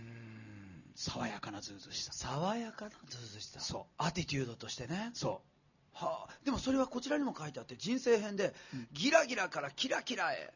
[1.01, 5.50] 爽やかなずうずしさ爽やかなずうずしさそうアティテュードとしてねそう
[5.93, 10.53] はあ、でもそれはこちらにも書いてあって人生編で、うん、ギラギラからキラキラへ、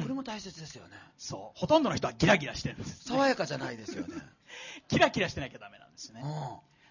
[0.00, 0.96] これも大切ですよね。
[1.16, 1.58] そう。
[1.58, 4.14] ほとんどの人はギラギラしてるんです、ね、爽やかじゃないですよね。
[4.88, 6.30] キラキラしてなきゃダメなんですね、うん、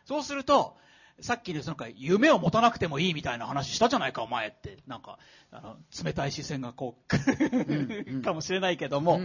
[0.06, 0.78] そうすると
[1.22, 4.78] さっきのその夢を持たなくてもいいみたいな話したじゃないかお前って。
[4.86, 5.18] なんか
[5.52, 9.20] あの冷たい視線がこううん、 かもしれないけども、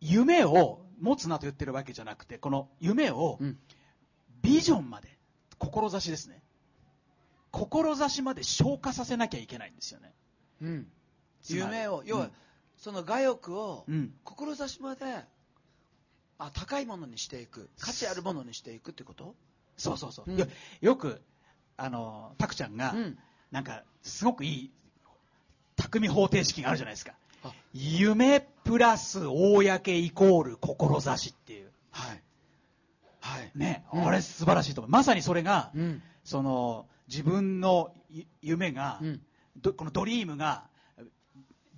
[0.00, 3.38] 夢を持つなと言ってるわけじゃなくて、この夢を、
[4.42, 5.16] ビジョンまで、
[5.58, 6.42] 志ですね。
[7.50, 10.12] 志まで消化させなきゃいけないんですよね。
[10.62, 10.86] うん。
[11.48, 12.32] 夢を、要は、うん、
[12.76, 13.86] その我欲を、
[14.24, 15.24] 志まで、
[16.38, 17.68] あ、高いものにしていく。
[17.78, 19.34] 価値あるものにしていくってこと？
[19.76, 20.30] そうそうそう。
[20.30, 20.46] うん、よ
[20.80, 21.20] よく、
[21.76, 23.18] あの、タクちゃんが、うん、
[23.50, 24.70] なんか、すごくいい、
[25.76, 27.14] 匠方程式があるじゃないですか。
[27.72, 31.70] 夢プラス公イコール志っていう。
[31.90, 32.22] はい。
[33.20, 33.50] はい。
[33.54, 34.90] ね、うん、あれ素晴らしいと思う。
[34.90, 37.92] まさにそれが、うん、その、自分の
[38.40, 39.20] 夢が、うん、
[39.76, 40.68] このドリームが、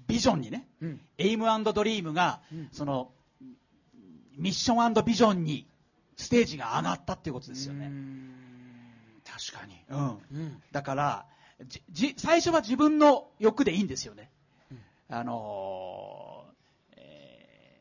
[0.06, 3.12] ビジョンにね、うん、エイムドリームが、その、
[4.36, 5.66] ミッションビジョンに
[6.16, 7.90] ステージが上がったっていうことですよね。
[9.24, 9.82] 確かに。
[9.88, 10.62] うん。
[10.70, 11.26] だから、
[11.90, 14.30] じ、最初は自分の欲でいいんですよね。
[15.08, 17.80] あのー、え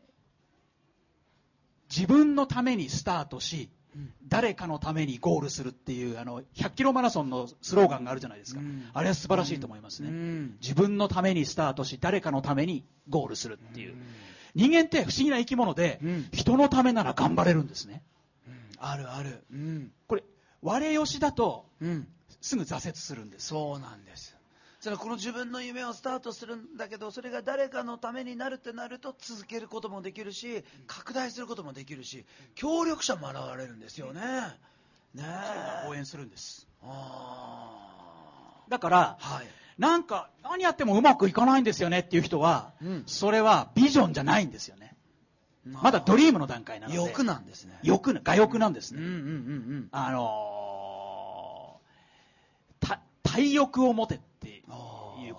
[1.89, 3.69] ー、自分のためにスタートし、
[4.27, 8.61] 誰かのためにゴールするっていう、あの、100キロマラソンのスローガンがあるじゃないですか。
[8.61, 10.57] うん、あれは素晴らしいと思いますね、うん。
[10.61, 13.93] 自分のためにスタートし、誰かのためにゴールするっていう。
[13.93, 13.99] うん、
[14.55, 15.99] 人間って不思議な生き物で、
[16.31, 18.01] 人のためなら頑張れるんですね。
[18.77, 19.43] あるある。
[20.07, 20.23] これ、
[20.61, 21.65] 割れよしだと、
[22.39, 23.47] すぐ挫折するんです。
[23.47, 24.37] そうなんです。
[24.81, 34.21] そのこの自分の夢をスタートするんだけどそれが誰かのためになるってなると続けることもできるし拡大することもできるし協力者も現れるんですよね。
[35.13, 35.23] ね
[35.87, 36.67] 応援するんです。
[38.69, 44.95] だから、はい、なんか何やってもうまくいかないんですよねっていう人は、うん、それはビジョンじゃないんですよね。
[45.63, 46.97] まだドリームの段階なので。
[46.97, 47.77] 欲なんですね。
[47.83, 49.25] 欲画欲なんですね、うんうんうんう
[49.81, 54.19] ん、あのー、体欲を持てっ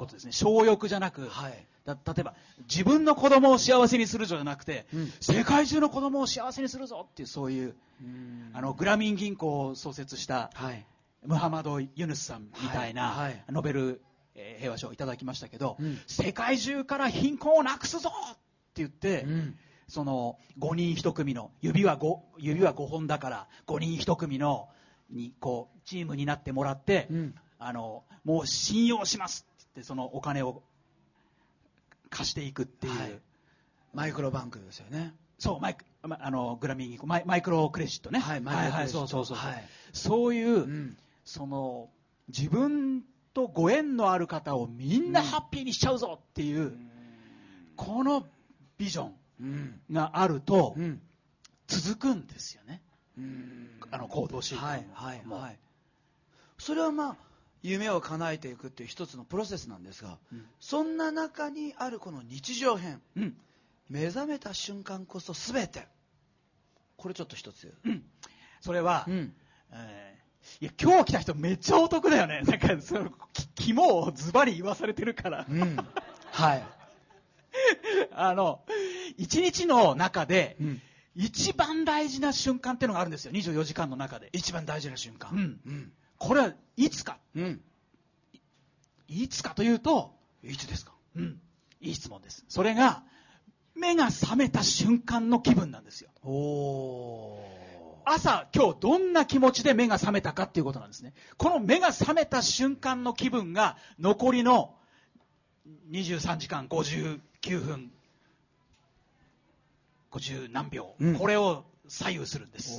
[0.02, 0.32] ことですね。
[0.32, 2.34] 小欲じゃなく、はい、例えば
[2.68, 7.74] 自分の子供を幸せにするじゃなくて、うん、世界中の子供を幸せにするぞっていうそういう
[8.52, 10.84] あのグラミン銀行を創設した、はい、
[11.24, 14.02] ムハマド・ユヌスさんみたいな、はい、ノベル、
[14.34, 18.38] えー、平和賞をいただきましたけど、うん、世界中から貧困をなくすぞって
[18.76, 19.56] 言って、うん、
[19.88, 24.68] その5人1組の指は 5, 指は5本だから5人1組の
[25.10, 30.62] にこうチームになってもらって、うん、あのもう信用しますって言ってそのお金を
[32.10, 33.18] 貸していくっていう、はい、
[33.94, 35.14] マイクロバンクですよね。
[35.38, 38.18] そうマイクあのグラミーマイマイクロクレジットね。
[38.18, 41.88] はいマイクロクレジット、はいはい、そうそうそう、はい、そういう、うん、その
[42.28, 46.90] 自分とご縁のある方をみんなハッピーにしちゃうぞっていう、うん、
[47.76, 48.26] この
[48.76, 49.08] ビジョ
[49.40, 51.00] ンがあると、うん、
[51.66, 52.82] 続くんですよね、
[53.90, 55.58] あの行動習慣はいはいはい。
[56.58, 57.16] それはまあ
[57.62, 63.36] 夢を叶えていくっていう一つのプロセスなんですが、うん、そんな中にあるこの日常編、うん、
[63.88, 65.86] 目覚めた瞬間こそ全て。
[66.96, 67.90] これちょっと一つ、う。
[67.90, 68.04] ん、
[68.60, 69.34] それは、うん。
[69.72, 72.42] えー、いや今日来た人めっちゃお得だよね。
[72.46, 73.12] なんかその
[73.54, 75.76] 肝をズバリ言わされてるから、うん、
[76.30, 76.64] はい。
[78.12, 78.64] あの
[79.16, 80.56] 一日の中で、
[81.14, 83.32] 一番大事な瞬間っていうのがあるんですよ。
[83.32, 84.30] 24時間の中で。
[84.32, 85.92] 一番大事な瞬間、うん
[86.22, 87.60] これはいつか、うん、
[89.08, 91.40] いつかというといつですか、うん、
[91.80, 92.44] いい質問です。
[92.48, 93.02] それが
[93.74, 96.10] 目が覚めた瞬間の気分なんですよ。
[98.04, 101.12] 朝今日どんな気持ちで目が覚めたかっていうことなんですね。
[101.38, 104.76] この目が覚めた瞬間の気分が残りの
[105.90, 107.20] 23時間59
[107.64, 107.90] 分
[110.12, 112.78] 50何秒、うん、これを左右するんです。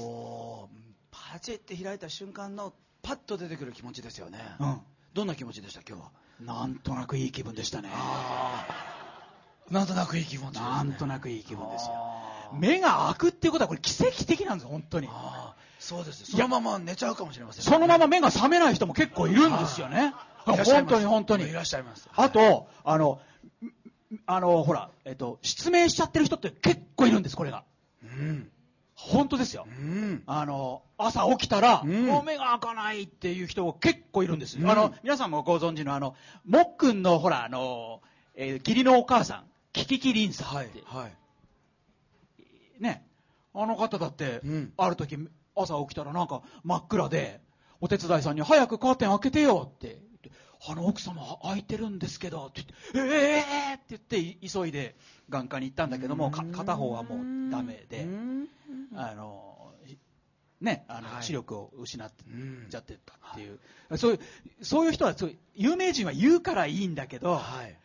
[1.12, 4.79] パチって開いた瞬間のパッと出てくる気持ちですよね、うん、
[5.13, 5.81] どんな気持ちでした？
[5.87, 6.09] 今日は。
[6.41, 7.89] なんとなくいい気分でしたね。
[9.69, 11.93] なんとなくいい気分です、ね、なんとなくいい気分ですよ。
[12.53, 15.09] 目が開くっていうことはこれ奇跡的なんです本当に。
[15.79, 16.25] そうです。
[16.25, 20.13] そのまま寝ちゃうかもしれません、ね、そのまま目が覚めない人も結構いるんですよね。
[20.45, 21.49] 本当に本当に。
[21.49, 22.09] いらっしゃいます。
[22.15, 23.19] あとあの
[24.25, 27.63] あのほら、えっと、失明しちゃってる人って結構いるんですこれが。
[28.03, 28.49] うん
[29.05, 38.01] 本当ですよ、うん、あの朝起きたら、うん、もう目が開かないっていう人結構いるんです、うん、あの皆さんもご存知のあのもっくんのほらあの、
[38.35, 43.05] えー、義理のお母さんキキキリンさんって、はいはい、ね。
[43.55, 44.41] あの方だって、
[44.77, 45.17] ある時
[45.55, 47.39] 朝起きたらなんか真っ暗で
[47.81, 49.99] お手伝いさんに「早くカーテン開けてよ」って。
[50.65, 52.61] あの奥様開いてるんですけどって
[52.93, 54.01] 言って、えーって言っ
[54.39, 54.95] て急いで
[55.27, 58.07] 眼科に行ったんだけども、片方はもうダメで、
[58.95, 59.73] あの、
[60.62, 62.12] ね、あの、視力を失っ
[62.69, 63.60] ちゃってたっていう、
[63.97, 64.19] そういう、
[64.63, 67.77] そういう人は、そう有名人は言うからいいんだけど、はい、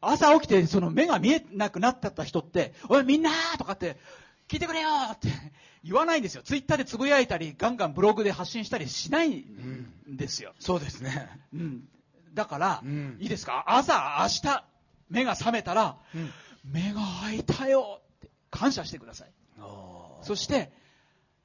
[0.00, 3.96] 朝起きてその目が見えなくなってた人って、おいみんなとかって、
[4.48, 5.28] 聞いてくれよって
[5.82, 6.42] 言わないんですよ。
[6.42, 10.52] ツイッターでつぶやいたり、ガンガンブログで発信したりしないんですよ。
[10.54, 11.30] うん、そうですね。
[11.54, 11.88] うん。
[12.34, 13.64] だから、うん、いいですか？
[13.68, 14.64] 朝、明日、
[15.08, 16.30] 目が覚めたら、うん、
[16.64, 19.32] 目が開いたよって感謝してください。
[20.24, 20.72] そして、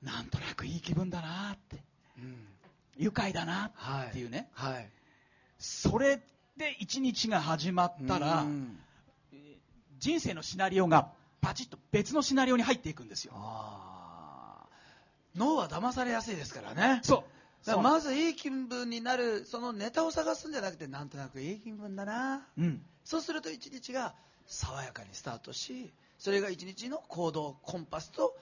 [0.02, 1.78] なんとなくいい気分だなって、
[2.18, 2.48] うん、
[2.98, 3.72] 愉快だな
[4.08, 4.90] っていうね、はい、はい、
[5.58, 6.22] それ
[6.58, 8.46] で一日が始まったら、
[10.00, 11.12] 人生のシナリオが
[11.42, 13.34] パチッと別のシナリオに入っていくんですよ。
[15.36, 17.02] 脳は騙されやすいですからね。
[17.04, 17.24] そう。
[17.82, 24.14] まずいい気分になるそのネタを探すんじゃなくてなんとなくいい気分だな、うん、そうすると一日が
[24.48, 28.36] 爽やかにスタートしそれが一日の行動コンパスと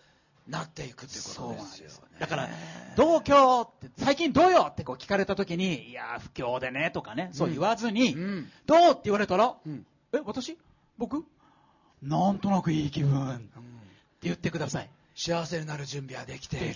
[0.47, 2.49] なっていくってことですよ、ね、だから、
[2.95, 10.57] どう今日って、最近どうよってこう聞かれた時に、いや、不況でねとかね、そう言わずに、うん、どうって言われたら、うん、え、私？
[10.97, 11.25] 僕？
[12.01, 13.47] なんとなくいい気分、って
[14.21, 14.89] 言ってください。
[15.15, 16.75] 幸せになる準備はできている。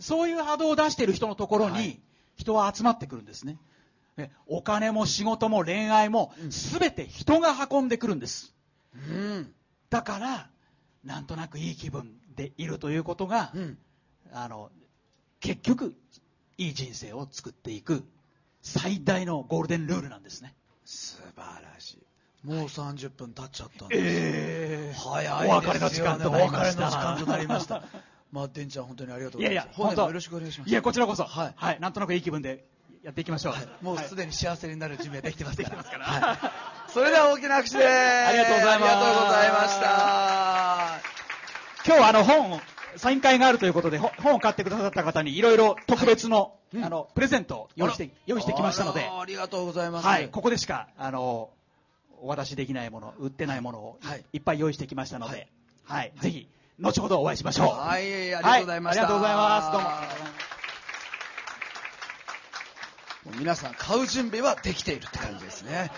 [0.00, 2.00] そういう波動を出している人のところに、
[2.36, 3.58] 人は集まってくるんですね。
[4.46, 8.54] お金も仕事も恋愛も、すべて人が運んでくるんです。
[8.94, 9.52] うん、
[9.90, 10.48] だから、
[11.04, 13.78] なんとなくいい気分でいるということが、うん、
[14.32, 14.70] あの
[15.40, 15.94] 結局
[16.58, 18.04] いい人生を作っていく
[18.60, 27.82] 最大のゴールデンルールなんですね素晴らしいもう30分経っちゃったんです、えー、早いですよ、ね、お別れの時間となりましたお別れの時間となりました
[28.32, 29.66] まあ、でんちゃん、本当にありがとうございます。
[29.66, 30.70] いやいや、本当よろしくお願いします。
[30.70, 31.24] いや、こちらこそ。
[31.24, 31.52] はい。
[31.54, 31.80] はい。
[31.80, 32.64] なんとなくいい気分で
[33.02, 33.52] やっていきましょう。
[33.52, 35.76] はい、もうすでに幸せになる準備はできてますから。
[35.76, 36.04] ますから。
[36.06, 36.38] はい。
[36.88, 38.94] それでは大きな拍手でありがとうございます。
[38.94, 39.80] ありがとうございまし
[41.02, 41.11] た。
[41.84, 42.60] 今日はあの本、
[42.96, 49.00] サイン会があるということで、本を買ってくださった方にいろいろ特別の、はい、あの、プレゼントを用意して、用意してきましたので。
[49.00, 50.06] ありがとうございます。
[50.06, 50.28] はい。
[50.28, 51.50] ここでしか、あの、
[52.20, 55.48] お渡しできないもの、売ってないものを、はい、いっぱい用意してきましたので、
[55.84, 56.04] はい。
[56.04, 57.68] はい、ぜひ、後ほどお会いしましょう。
[57.68, 59.02] はい、ありがとうございました。
[59.02, 59.72] ありがとうございます。
[59.72, 59.80] どう
[63.34, 63.38] も。
[63.38, 65.90] 皆さん買う準備はできているって感じですね。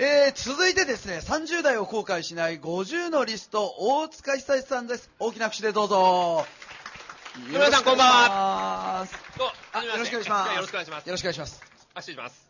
[0.00, 5.10] えー、続いてですね、30代を後悔しない50のリスト、大塚久志さんです。
[5.18, 6.46] 大きな拍手でどうぞ。
[7.50, 9.06] 皆さんこんばんは。
[9.84, 10.54] よろしくお願いします。
[10.54, 11.06] よろしくお願いします。
[11.08, 11.62] よろしくお願いします。
[11.94, 12.48] あ、失礼します。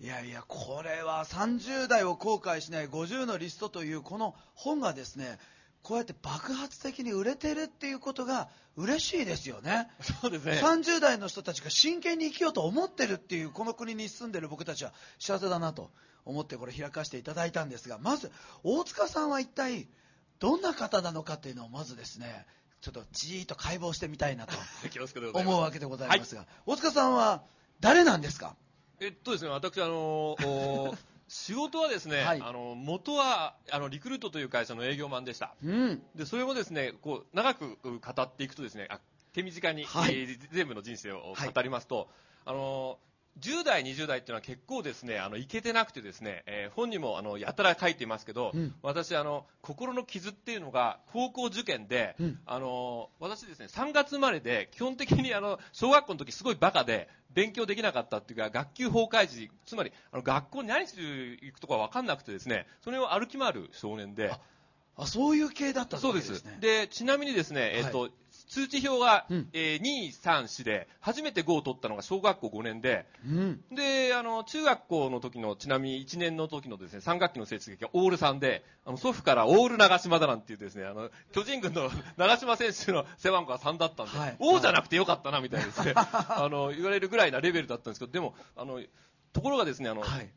[0.00, 5.38] いやいや、これは30代を後悔しない50のリストというこの本がですね、
[5.84, 9.86] こうやって爆発的に売れてるっていうことが嬉しいですよね。
[10.02, 10.54] そうですね。
[10.60, 15.92] 30代の人たちが真剣に生きようと思ってるっていうこの国に住んでる僕たちは幸せだなと
[16.26, 18.30] 思ってこれ開かせていただいたんですが、まず
[18.62, 19.88] 大塚さんは一体
[20.38, 22.46] どんな方なのかっていうのをまずですね、
[22.82, 24.54] ちょっとじーっと解剖してみたいなと
[25.32, 27.42] 思うわけでございますが、はい、大塚さんは
[27.80, 28.56] 誰なんですか？
[29.00, 39.00] えっとですね、私、あのー、 仕事はですね、はい、あの元はあのリクルートという会社の営業マンでした、うん、でそれもですねこう長く語っていくとですねあ
[39.32, 42.06] 手短に、はい、えー、全部の人生を語りますと、はい、
[42.46, 42.98] あの
[43.40, 64.32] 10代、20代っていうのは結構ですね、あの、いけてなくてですね、えー、本にもあの、やたら書いていますけど、うん、私、あの、心の傷っていうのが、高校受験で、うん、あの、私ですね、3月生まれで、基本的にあの、小学校の時すごいバカで、勉強できなかったっていうか、学級崩壊時、つまり、あの、学校に何しに行くとかわかんなくてですね、それを歩き回る少年で、
[64.96, 66.22] あそういう系だったんですね。
[66.22, 66.60] そうです。
[66.60, 68.12] で、ちなみにですね、えっ、と、はい
[68.48, 88.80] 通知表が、うん、えー、2、3、4で、初めて5を取ったのが小学校5年で、うん、で、あの、中学校の時の、ちなみに1年の時のですね、3学期の成績がオール3で、あの、祖父からオール長島だなんていうですね、あの、巨人軍の 長島選手の背番号が3だったんで、はい、王じゃなくてよかったな、みたいですね、 あの、言われるぐらいなレベルだったんですけど、でも、あの、
[89.32, 90.30] ところがですね、あの、はい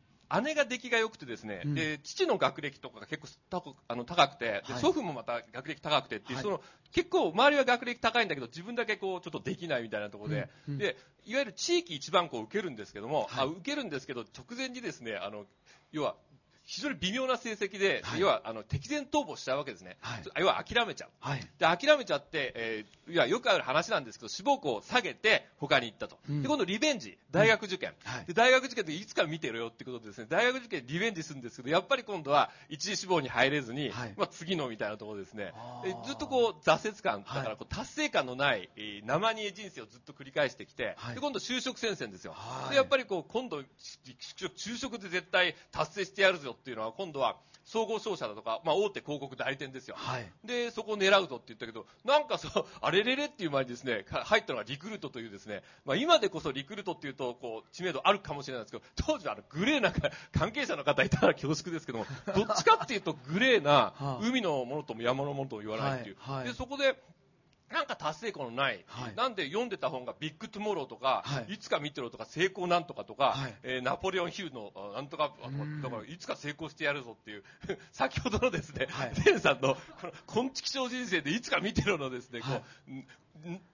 [0.44, 6.62] 姉が出来が良くてですね、うん、で父の学歴とかが結構あの高くて、はい、祖父もまた学歴高くてっていう、はい、その
[6.92, 10.74] 結構周りは学歴高いんだけど自分だけこうちょっとできないみたいなところでうん。
[10.76, 15.46] うん、でいわゆる地域一番校を受けるんですけども、はい、あ受けるんですけど直前にですねあの
[15.92, 16.16] 要は
[16.70, 27.18] 非常に微妙な成績で、はい、要はあの敵前逃亡しちゃうわけですね、はい、要は諦めちゃう、はい、で諦めちゃって、えー、いやよくある話なんですけど志望校を下げて他に行ったと、うん、で今度リベンジ。
[27.32, 30.28] 大学受験、うん、で大学受験でいつか見てろよってことでですね。
[30.30, 35.54] 大学受験リベンジするんですけどやっぱり今度は一次志望に入れずに、まあ、次のみたいなところですね。
[36.06, 42.36] ずっとこう挫折感だからこう達成感のない、えー、生煮え人生をずっと繰り返してきて、で今度就職戦線ですよ、
[42.70, 47.38] でやっぱりこう今度就職で絶対達成してやるぞっていうのは今度は
[47.70, 59.94] 総合商社だとか、まあ、大手広告代理店ですよ、はい、でそこを狙うぞって言ったけど、なんかそう、 あれれれっていう前にですね入ったのがリクルートというですね、まあ、今でこそリクルートっていうとこう知名度あるかもしれないですけど、 当時はあのグレーな
[60.34, 67.00] 関係者の方いたら恐縮ですけども、どっちかっていうとグレーな海のものとも山のものとも言わないっていう、でそこで
[67.72, 75.32] なんか達成感のない、はい、なんで読んでた本がビッグトゥモローとか、はい、いつか見てろとか、成功なんとかとか、はい、えー、ナポレオンヒルのなんとか、
[75.84, 77.44] だからいつか成功してやるぞっていう、
[77.92, 82.62] 先ほどのですね、はい、さんの、この、昆虫小人生でいつか見てろのですね、こう、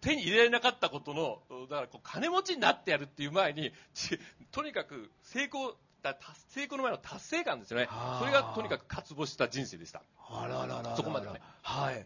[0.01, 3.71] 手に入れられなかったことの、だからこう金持ちになってやるっていう前に、
[4.51, 5.75] とにかく成功、
[6.49, 7.87] 成功の前の達成感ですよね。
[8.19, 10.03] それがとにかく渇望した人生でした。
[10.29, 10.95] あららら。
[10.95, 11.41] そこまではね。
[11.65, 12.05] はい。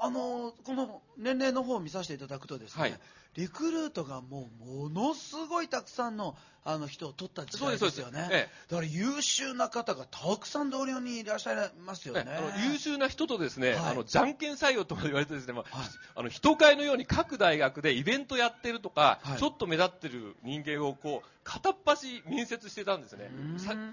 [0.00, 2.94] あのこの年齢の方を見させていただくとですね、はい、
[3.36, 8.28] リクルートがもうものすごいたくさんのあの人を取った時代ですよね。
[8.30, 12.24] ええ、だから優秀な方がたくさん同僚にいらっしゃいますよね。
[12.26, 23.30] あの優秀な人とですね、はい、あのじゃんけん採用とか言われてですね、まあ、はい、あの人会のように各大学でイベントやってるとか、はい、ちょっと目立ってる人間をこう片っ端面接してたんですね。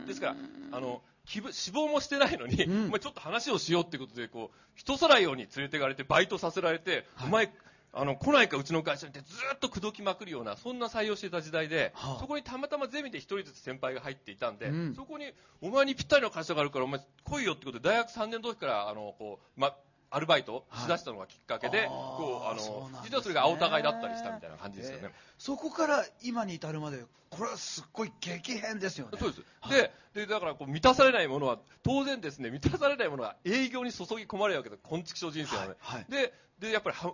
[0.05, 0.36] ですから
[0.74, 7.49] あの死亡もしてないのに、うん、お前ちょっと話をしようってことでこう人さらいように連れていかれてバイトさせられて、お前
[7.97, 19.73] あの来ないかうちの会社にってずっと口説きまくるようなそんな採用していた時代で、はあ、そこにたまたまゼミで1人ずつ先輩が入っていたんで、うん、そこにお前にぴったりの会社があるからお前来いよってことで大学3年の時からあのこう、ま、
[20.10, 29.18] アルバイトしだしたのがきっかけで、はい、こうあの、ね、実はそれが青互いだったりしたみたいな感じですよね、えー、そこから今に至るまでこれはすっごい激変ですよね。
[29.20, 37.14] そうです、はい、ででだからこう満たされないものは当然ですね満たされないものは営業に注ぎ込まれるわけで昆虫症人生はね、はい、ででやっぱりは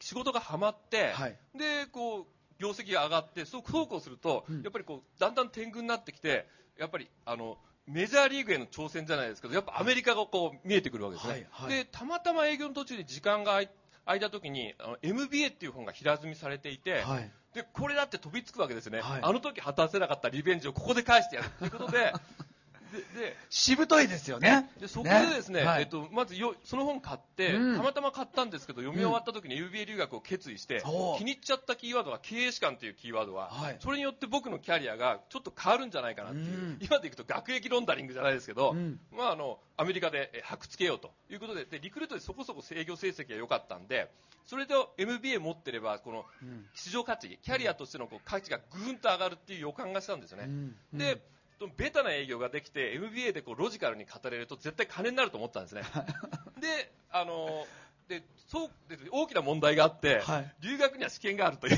[0.00, 1.14] 仕事がはまって、
[1.54, 2.26] でこう
[2.58, 6.46] 業績が上がってそうそうこうすると、うん、やっぱりこうだんだん天狗になってきて
[6.78, 7.56] やっぱりあの
[7.86, 13.60] メジャーリーグへの挑戦じゃないですけどやっぱアメリカがこう見えてくるわけですね、はいはい、でたまたま営業の途中で時間が
[14.04, 22.12] 空いた時にあの MBA っていう本が平積みされていて、はい、でこれだって飛びつくわけですね、はい、あの時果たせなかったリベンジをここで返してやるということで
[22.92, 24.70] でしぶといですよね。
[24.80, 30.78] でそこでですね、ねはい、えっと、まずよその本買って、うん、たまたま買ったんですけど読み終わった時に UBA 留学を決意して、う。
[30.78, 30.82] ん、
[31.18, 38.74] 気に入っちゃったキーワードは経営士官というキーワードは、はい、それによって僕のキャリアがちょっと変わるんじゃないかなっていう、うん、今でいくと学歴ロンダリングじゃないですけど、
[39.16, 44.10] まあ、あのアメリカで箔つけようということででリクルートでそこそこ営業成績が良かったんで
[44.46, 46.24] それで MBA 持ってればこの
[46.74, 50.48] 市場価値キャリアとしてのこう価値がぐーんと上がるっていう予感がしたんですよね。
[50.92, 51.22] で
[51.76, 55.82] ベタな営業ができて MBA でこうロジカルに語れると絶対金になると思ったんですね。
[56.60, 57.66] であの
[58.08, 61.76] でそうで大きな問題があって、はい、留学には試験があるという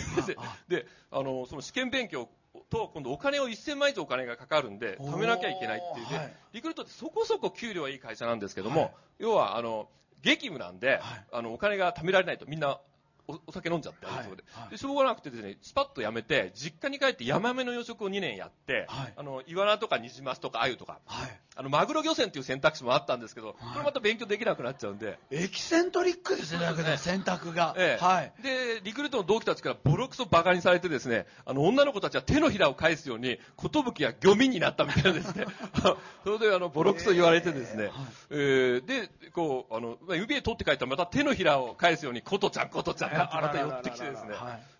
[0.69, 2.29] であのその試験勉強
[2.71, 6.09] と今度お金を1000万以上お金がかかるんで貯めなきゃいけないっていう。
[6.09, 9.89] で、はい、リクルートってそこそこ給料はいい会社なんですけども、はい、要はあの
[10.23, 12.81] 激務なんで、あのお金が貯められないとみんな
[13.27, 14.77] おお酒飲んじゃって、はい、で。
[14.77, 25.21] しょうがなくてですねスパッとやめて実家に帰ってヤマメの養殖を2年やって、はい、あのイワナとかニジマスとかアユとか、はい、あのマグロ漁船っていう選択肢もあったんですけど、これまた勉強できなくなっちゃうんで。
[25.31, 35.47] エキセントリックですねだけど選択が、ええ、はい、でリクルートの同期たちからボロクソバカにされてですねあの女の子たちは手のひらを返すように寿や漁民になったみたいなですね。
[36.25, 37.91] それであのボロクソ言われてですね、
[38.31, 44.35] えー、えー、でこうあの指で取って帰ったらまた手のひらを返すように琴ちゃん琴ちゃんってまた寄ってきてですね、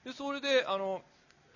[0.05, 1.03] でそれであの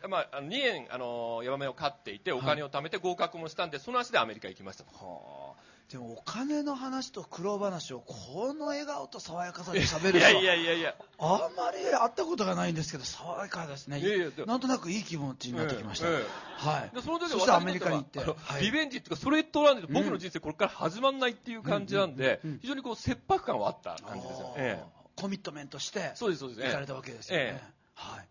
[0.08, 4.84] まあ、2年あのヤマメを飼っていてお金を貯めて合格もしたんで、その足でアメリカ行きました。
[4.84, 5.68] はあ。
[5.90, 10.94] でもお金の話と苦労話をこの笑顔と爽やかさで喋る人はいやいやいや。
[11.18, 13.98] あんまり会ったことがないんですけど爽やかですね。
[13.98, 16.14] いやいやなんとなくいい気持ちになってきました、ええ。
[16.58, 16.94] はい。
[16.94, 24.84] でその時そしてアメリカに行って、はい、リベンジっていうかそれとらんで僕の人生これから始まらないっていう感じなんで、非常にこう切迫感はあった感じですよ、ええ、
[25.16, 27.62] コミットメントしてそうですそうです、行かれたわけですよね、
[27.94, 28.26] はい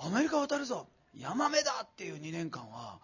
[0.00, 0.88] アメリカ渡るぞ。
[1.16, 2.98] ヤマメだっていう2年間は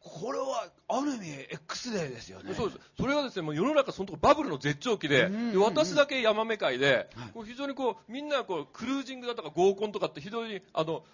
[0.00, 2.54] これはある意味 X デーですよね。
[2.54, 2.80] そうです。
[2.98, 11.04] それはですねもう世の中そのとこバブルの絶頂期でで私だけヤマメ界で、はい、非常にこうみんなこうクルージングだとか合コンとかって非常にあの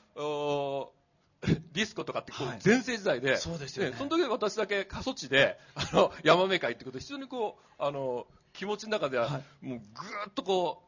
[1.72, 10.87] ディスコとかってこう全盛時代で、はい、そうですよね、その時私だけ過疎地であのヤマメ界ってことで非常にこうあの気持ちの中では、もうぐーっとこう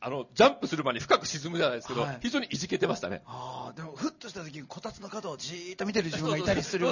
[0.00, 3.22] あのジャンプする前に深く沈むじゃないですけど、はい、非常にいじけてましたね。
[3.26, 6.88] あでもふっとした時にこたつの角をじーっと見てる自分がいたりする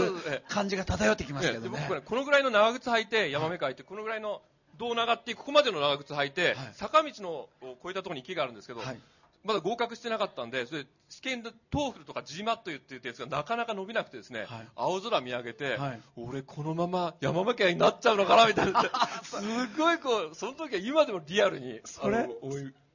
[0.49, 4.43] 感じが漂ってきますけどね、ね僕このぐらいの長靴履いて山目かいてこのぐらいの
[4.77, 7.49] 胴長ってここまでの長靴履いて、はい、坂道のを
[7.83, 8.99] 越えたところに池があるんですけど、はい、
[9.45, 18.83] まだ合格してなかったんでそれ試験で TOEFL とか GMAT 言ってるやつがなかなか伸びなくてですね、はい、青空見上げて、はい、俺このまま山巻になっちゃうのかなみたいな。
[19.23, 19.37] す
[19.77, 22.29] ごいこうその時は今でもリアルにそれ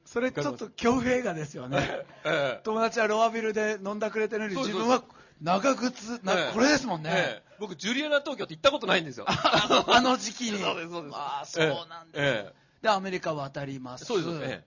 [0.04, 5.04] それちょっと恐怖映画ですよね、ええ、友達はロアビルで飲んだくれてるのに自分は
[5.40, 9.24] 長靴な、これですもんね、え、僕ジュリアナ東京って行ったことないんですよ。
[9.28, 10.58] あ の時期に。
[10.58, 11.14] そうですそうです。
[11.14, 14.04] ああそうなんです、でアメリカ渡ります。
[14.04, 14.64] そうです、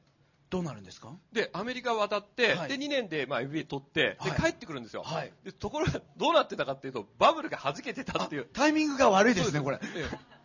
[0.53, 1.09] どうなるんですか？
[1.31, 8.45] でアメリカ渡って、はい、で2年で、まあ、MBA 取ってで、帰ってくるんですよ、はい、でところがどうなってたかっていうとバブルがはじけてたっていう。
[8.53, 9.79] タイミングが悪いですねこれ。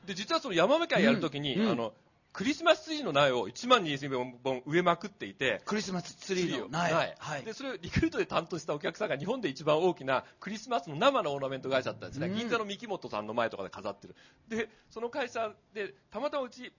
[0.06, 1.92] で実はその山目会やるときに、うんうん、あの
[2.32, 14.16] クリスマスツリーの苗を1万2000本植えまくっていてクリスマスツリーの苗、はい、でそれをリクルートで担当したお客さんが日本で一番大きなクリスマスの生のオーナメント会社だったんですね、うん、銀座の三木本さんの前とかで飾ってる。
[14.48, 16.72] でその会社でたまたまうち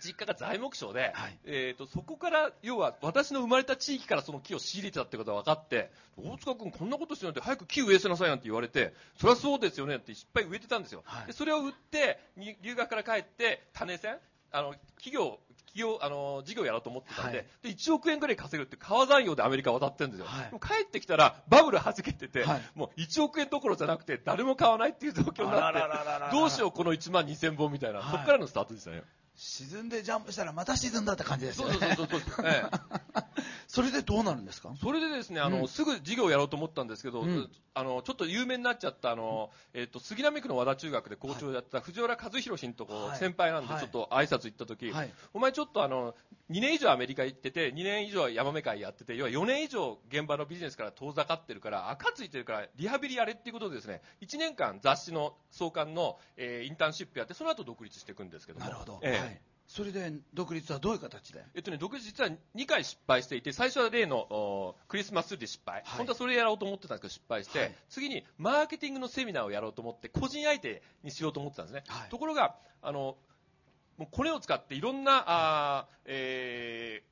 [0.00, 12.18] 実家が材木商で、はい、えーと、そこから要は私の生まれた地域からその木を仕入れてたってことが分かって大塚君こんなことしてなんて早く木植えせなさいなんて言われてそりゃそうですよねっていっぱい植えてたんですよ、はい、でそれを売って
[12.62, 14.16] 留学から帰って種銭
[14.52, 15.38] あの企業
[15.72, 29.02] 企業あの事業やろうと思ってたんではい、で1億円ぐらい稼ぐって川残業でアメリカ渡ってるんですよ、はい、帰ってきたらバブルはじけてて、はい、もう1億円どころじゃなくて誰も買わないっていう状況になってどうしようこの1万2000本みたいな、そこからのスタートでしたね
[29.42, 31.72] 沈んでジャンプしたらまた沈んだって感じですよね。
[31.72, 32.44] そうそうそうそう、
[33.68, 34.74] それでどうなるんですか？
[34.78, 46.14] それでですね、あの、うん、すぐ授業をやろうと思ったんですけど、うん、あの、ちょっと有名になっちゃった、あの、えっ、ー、と、杉並区の和田中学で校長をやった藤原和弘氏のとこ、先輩なんで、ちょっと挨拶行った時、はい、お前ちょっとあの、
[46.50, 59.00] 2年以上アメリカ行ってて、2年以上ヤマメ会やってて、要は4年以上現場のビジネスから遠ざかってるから、赤ついてるから、リハビリやれっていうことでですね、1年間雑誌の創刊の、えー、インターンシップやって、その後独立していくんですけどなるほど。
[59.02, 59.29] えー、はい
[59.72, 61.44] それで独立はどういう形で？
[61.54, 71.84] えっとね、独立実は2回失敗していて、最初は例のクリスマスで失敗、はい、本当はそれやろうと思ってたんですけど失敗して、はい、次にマーケティングのセミナーをやろうと思って、個人相手にしようと思ってたんですね。
[71.86, 73.16] はい、ところが、あの、
[73.96, 77.09] もうこれを使っていろんな、あえー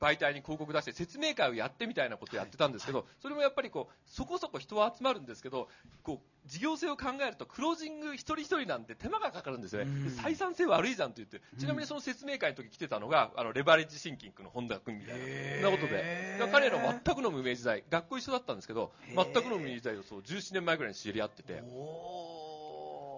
[0.00, 5.68] 媒体に広告出して説明会をやってみたいなことをやってたんですけど、それもやっぱりこうそこそこ人は集まるんですけど
[6.02, 15.24] こう事業性を考えるとクロージング一人一人なんて手間がかかるんですよね、採算性悪いじゃんと言ってちなみにその説明会の時来てたのがあのレバレッジシンキングの本田君みたいな
[15.54, 16.30] そんなことで。
[16.50, 21.62] 彼ら全くの無名時代学校一緒だったんですけど全くの無名時代をそう17年前ぐらいに知り合ってて。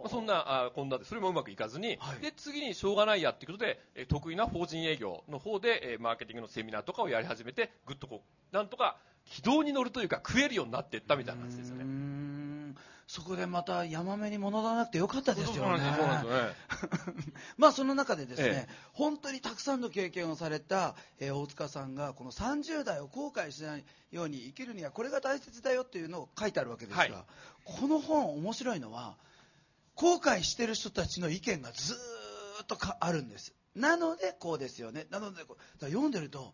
[0.03, 8.22] まあ、そんなあこんなでそれもうまくいかずに、はい、で次にしょうがないやっていうことで、え得意な法人営業の方で、えマーケティングのセミナーとかをやり始めてぐっとこ
[8.53, 8.96] うなんとか
[9.26, 11.84] 軌道に乗るというか食えるようになっていったみたいな感じですよね。
[13.07, 15.82] そこでまたヤマメに物がなくてよかったですよね。
[15.96, 16.34] そうなんです
[17.14, 17.34] ね。
[17.59, 27.12] まあその中でですね、ええ、本当にたくさんの経験をされた、えー、大塚さんがこの30代を後悔しないように生きるにはこれが大切だよっていうのを書いてあるわけですが、はい、
[27.64, 29.14] この本面白いのは
[29.95, 31.95] 後悔してる人たちの意見がず
[32.62, 33.55] っとあるんです。
[33.74, 35.07] なのでこうですよね。
[35.11, 36.53] なのでこう読んでると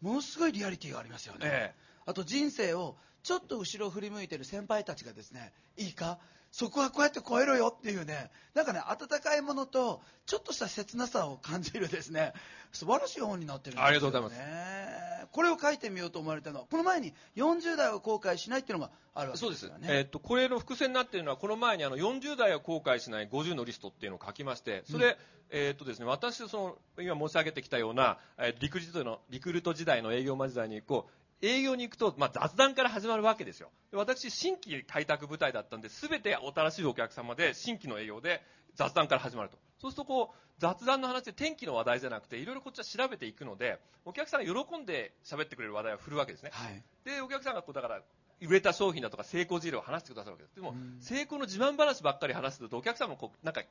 [0.00, 1.80] ものすごいリアリティがありますよね、ええ、
[2.10, 6.18] あと人生をちょっと後ろを振り向いてる先輩たちがですねいいか？
[6.52, 12.32] そこはこうやって超えろよっていうね、なんかね、温かいものと、ちょっとした切なさを感じるですね、
[12.72, 13.86] 素晴らしい本になってるんですよ、ね。
[13.86, 15.28] ありがとうございます。
[15.30, 19.86] これを書いてみようと思われたのは、この前に40代を後悔しないっていうのがあるわけですよね。
[19.88, 25.14] えー、っと、これの伏線になっているのは、この前にあの40代を後悔しない50のリストっていうのを書きまして、それ、うん、
[25.50, 31.12] えー、っとですね、私、その、今申し上げてきたような、えー、リクルートの、リクルート時代の営業マ時代に、こう、
[31.42, 33.70] 営業に行くと、まあ、雑談から始まるわけですよ。
[33.92, 38.42] 私、新規開拓部隊だったんで、すべて新しいお客様で、新規の営業で
[38.74, 39.58] 雑談から始まると。
[39.78, 46.50] そうすると、こう、雑談の話で天気の話題じゃなくて、いろいろこっちは調べていくので、お客さんが喜んで喋ってくれる話題を振るわけですね。
[46.52, 48.02] はい、で、お客さんがこう、だから、
[48.42, 50.54] 売れた商品だとか成功事例を話してくださるわけです。
[50.54, 53.62] でも、成功の自慢話ばっかり話すと、お客さんもこう、なんか、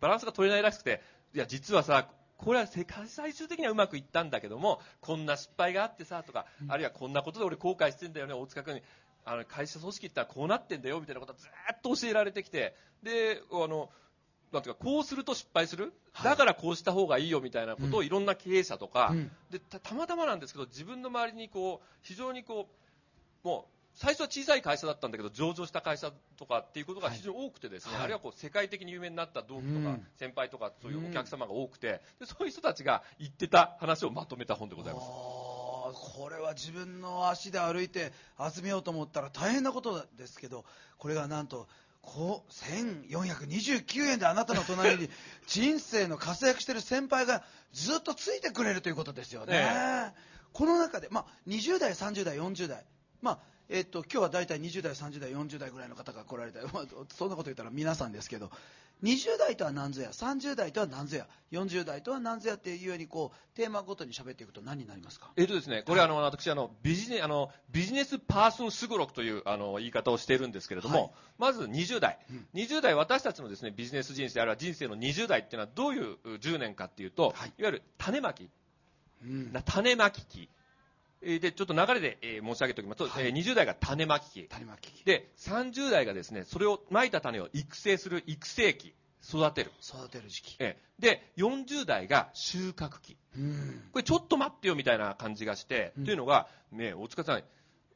[0.00, 1.02] バランスが取れないらしくて、
[1.34, 2.08] いや、実はさ、
[2.44, 8.82] これは世界最終的にはうまくいったんだけども、こんな失敗があってさ、とか、あるいはこんなことで俺後悔してんだよね、大塚君。
[9.24, 12.74] あの会社組織ってのはこうなってんだよみたいなことをずっと教えられてきて、
[13.04, 13.90] で、あの、
[14.52, 15.92] なんていうか、こうすると失敗する、
[16.24, 22.68] だからこうした方がいいよみたいなことをいろんな経営者とか、うん、でたたまたまなんですけど、自分の周りにこう、非常にこ
[23.44, 35.06] う、もう、最初は小さい会社だったんだけど上場した会社とかっていうことが非常に多くてですね、はい、あるいはこう世界的に有名になった同期とか先輩とかそういうお客様が多くて、でそういう人たちが言ってた話をまとめた本でございます。
[35.06, 40.64] これは自分の足で歩いて集めようと思ったら大変なことですけど
[40.96, 41.66] これがなんと
[42.02, 45.08] こう1429円であなたの隣に
[45.46, 49.58] 人生の活躍してる先輩がずっとついてくれるということですよね。
[49.58, 50.14] ね
[50.52, 52.84] この中で、まあ、20代、30代、40代、
[53.22, 53.38] まあ、
[53.72, 56.84] えっと、今日は大体20代、30代、40代ぐらいの方が来られた、 まあ、
[57.16, 58.50] そんなこと言ったら皆さんですけど、
[59.02, 65.32] 20代とは何ぞや、30代とは何ぞや、40代とは何ぞやっていうようにこうテーマごとに喋っていくと何になりますか？
[65.36, 78.50] えっとですね、これ、あの私あのビジネあのビジネスパーソンすごろくというあの言い方をしているんですけれども、はい、まず20代、うん、20代私たちのですねビジネス人生あるいは人生の20代っていうのはどういう10年かっていうと、はい、いわゆる種まき、
[79.24, 80.50] うん、種まき期。
[81.22, 84.48] で、ちょっと流れで、えー、申し上げておきますと、はい、えー、20代が種まき期。
[84.50, 85.04] 種まき期。
[85.04, 88.94] で、30代がですね、それを、まいた種を育成する育成期。
[89.26, 89.70] 育てる。
[89.82, 90.56] 育てる時期。
[90.58, 93.16] えー、で、40代が収穫期。
[93.92, 97.44] これちょっと待ってよみたいな感じがして、というのが、ね、大塚さん、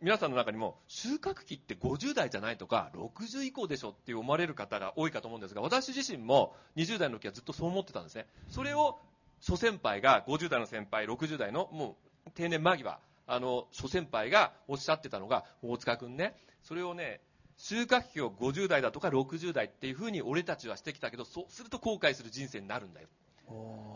[0.03, 8.99] 皆さんの中にも収穫期って50代じゃないとか60以降でしょって思われる方が多いかと思うんですが私自身も20代の時はずっとそう思ってたんですねそれを
[9.41, 11.97] 諸先輩が50代の先輩60代のも
[12.27, 17.21] う定年間際あの、諸先輩がおっしゃってたのが、大塚君ね、それをね、
[17.57, 23.09] 収穫期を50代だとか60代っていうふうに俺たちはしてきたけど、そうすると後悔する人生になるんだよ。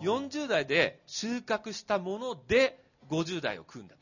[0.02, 3.96] 40代で収穫したもので50代を食うんだ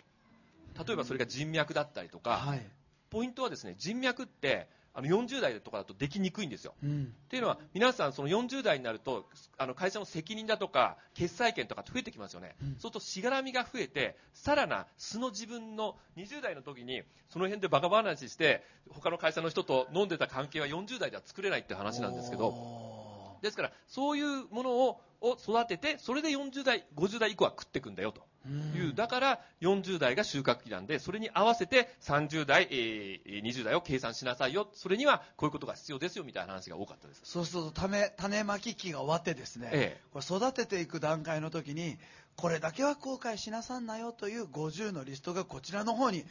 [0.75, 0.85] と。
[0.85, 2.63] 例えばそれが人脈だったりとか、はい、
[3.11, 4.69] ポイントはですね、人脈って、
[4.99, 6.75] あの40代とかだとできにくいんですよ。
[6.83, 9.27] うん、っていうのは皆さんその40代になると
[9.57, 22.99] あの会社の責任だとか決裁権とか増えてきますよね、うん、そうするとしがらみが増えてさらな素の自分の20代の時にその辺でバカ話して他の会社の人と飲んでた関係は40代では作れないって話なんですけど。
[23.41, 34.69] ですからそういうものをを育ててそれで40代50代以降は食っていくんだよというだから40代が収穫期なんでそれに合わせて30代、えー、20代を計算しなさいよ。
[34.73, 37.23] それにはこういうことが必要ですよみたいな話が多かったです。
[37.25, 41.99] そうすると種種まき期が終わってですね、ええ、これ育てていく段階の時に
[42.37, 46.25] これだけは後悔しなさんなよという50のリストがこちらの方に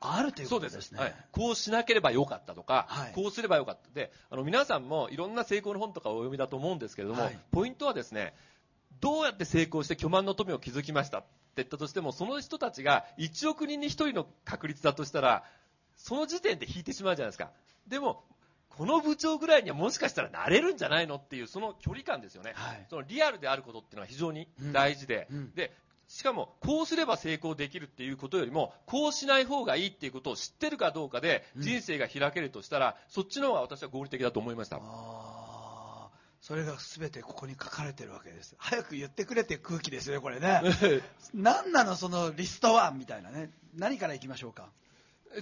[0.00, 1.00] あるということですね。
[1.00, 3.88] はい、こうしなければよかったとか、はい、こうすればよかった。
[3.94, 8.34] で、あの皆さんもいろんな成功の本とかお読みだと思うんですけれども、はい、ポイントはですね、
[9.00, 11.24] どうやって成功して巨万の富を築きました？
[11.56, 15.44] 言ったとしても、その人たちが1億人に1人の確率だとしたら、
[15.96, 17.50] その時点で引いてしまうじゃないですか。
[17.88, 18.24] でも、
[18.68, 25.36] この部長ぐらいにはもしかしたらなれるんじゃないのっていうその距離感ですよね、はい、そのリアルであることっていうのは非常に大事で、うん。
[25.36, 25.72] うん、で
[26.08, 34.76] しかも、こうすれば成功できるっていうことよりも、こうしない方がいいっていうことを知ってるかどうかで、人生が開けるとしたら、うん、そっちの方が私は合理的だと思いました。
[36.46, 38.54] あそれが全てここに書かれてるわけです。
[38.58, 40.60] 早く言ってくれって空気ですよね、これね。
[41.34, 43.50] 何なの、そのリストはみたいなね。
[43.74, 44.70] 何からいきましょうか。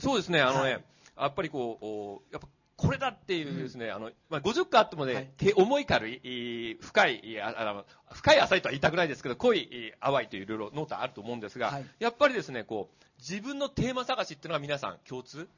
[0.00, 0.82] そうですね、あのね、はい、
[1.18, 15.48] やっぱりこう、やっぱこれだっていうですね、うん、あの、まあ、50回あってもね、はい、重い軽い、深い、あの、深い浅いとは言いたくないですけど、濃い、淡いといういろいろノートあると思うんですが、はい、やっぱりですね、こう、自分のテーマ探しっていうのが皆さん共通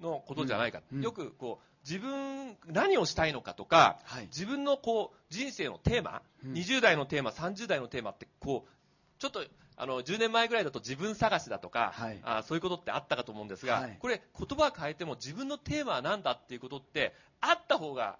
[0.00, 0.82] のことじゃないか。
[0.92, 8.70] うん、よく、こう、自分、何をしたいのかとか、はい、自分のこう、人生のテーマ、うん、20代のテーマ、30代のテーマって、こう、
[9.20, 9.44] ちょっと
[9.76, 18.18] あの10年前ぐらいだと自分探しだとか、はい、あそういうことってあったかと思うんですが、はい、これ、言葉を変えても自分のテーマは何だっていうことってあった方が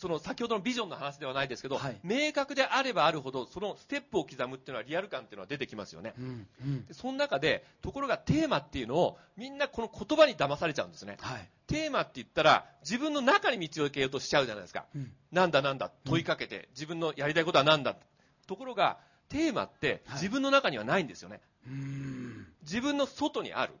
[0.00, 17.94] その先ほどのビジョンの話ではないですけど、はい、明確であればあるほどそのステップを刻むっていうのはリアル感っていうのは出てきますよね、うんうん、その中でところがテーマっていうのをみんなこの言葉に騙されちゃうんですね、はい、テーマって言ったら自分の中に道を行けようとしちゃうじゃないですか、うん、なんだなんだ問いかけて、自分のやりたいことは何だ
[18.46, 18.96] ところが
[19.28, 21.76] テーマって自分の中にはないんですよね、はい、
[22.62, 23.74] 自分の外にある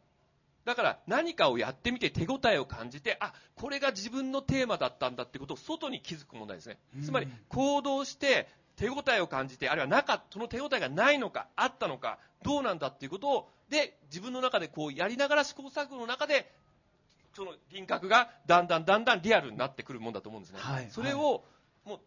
[0.64, 6.78] だから何かをやってみて手応えを感じてあこれが自分のテーマだったんだってことを外に気づく問題ですね。
[7.02, 16.50] つまり行動して手応えを感じてあるいはなかその手応えがないのかあったのかどうなんだっていうことをで自分の中でこうやりながら試行錯誤の中で
[17.34, 21.44] その輪郭がだんだんだんだんリアルになってくるもんだと思うんですね、はい、それを
[21.84, 22.00] もう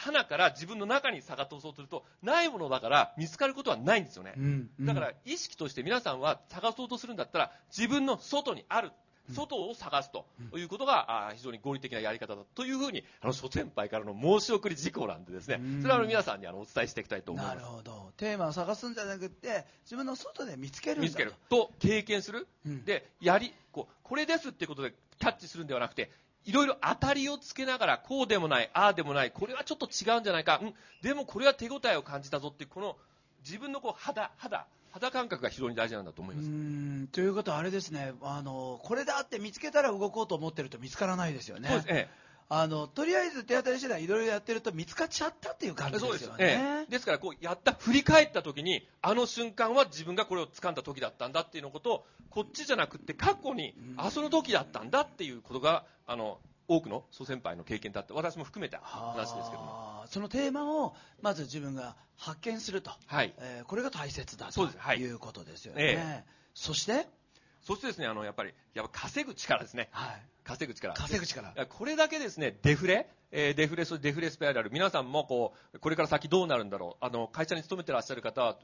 [0.00, 8.90] 花から自分の中に差が通そうとするとないものだから見つかることはないんですよね、うんうん、だから意識として皆さんは探そうとするんだったら自分の外にある
[9.32, 10.26] 外を探すと
[10.56, 15.60] いうことが、非常に合理的なやり方だというふうにあの諸先輩からの申し送り事項なんでですね。
[15.82, 17.56] それは皆さんにあのお伝えしていきたいと思います。
[17.56, 18.12] なるほど。
[18.16, 26.10] テーマを探すんじゃなくて自分の外で見つける見つけると経験する、うん、でやりこうこれですっていうことでキャッチするんではなくて
[26.46, 32.96] いろいろ当たりをつけながら、こうでもない、ああでもない、これはちょっと違うんじゃないか、うん、でもこれは手応えを感じたぞっていう、この
[33.44, 36.48] 自分のこう肌、肌、肌感覚が非常に大事なんだと思います。
[36.48, 41.68] うんということはあれですね、あの、これだって見つけたら動こうと思ってると見つからないですよね。
[41.68, 42.10] そうですね。
[42.48, 46.36] あのとりあえず手当たり次第いろいろやってると見つかっちゃったっていう感じですよね。
[46.38, 56.38] ええ、ですからこうやった振り返った時にあの瞬間は自分がこれを掴んだ時だったんだっていうのことをこっちじゃなくて過去に、あその時だったんだっていうことがあの
[56.68, 60.04] 多くの諸先輩の経験だって私も含めた話ですけども。
[60.06, 63.34] そのテーマをまず自分が発見すると、はい。
[63.38, 65.10] えー、これが大切だとい。
[65.10, 67.08] うことですよね、えー、そして？
[67.62, 70.94] そしてですねあのやっぱりやっぱ稼ぐ力ですね、はい、稼ぐ力。
[70.94, 71.66] 稼ぐ力。
[71.66, 77.04] これだけですねデフレ、えー、デフレそデフレスペアラル皆さんもこうこれから先どうなるんだろう。
[77.04, 78.56] あの会社に勤めてらっしゃる方は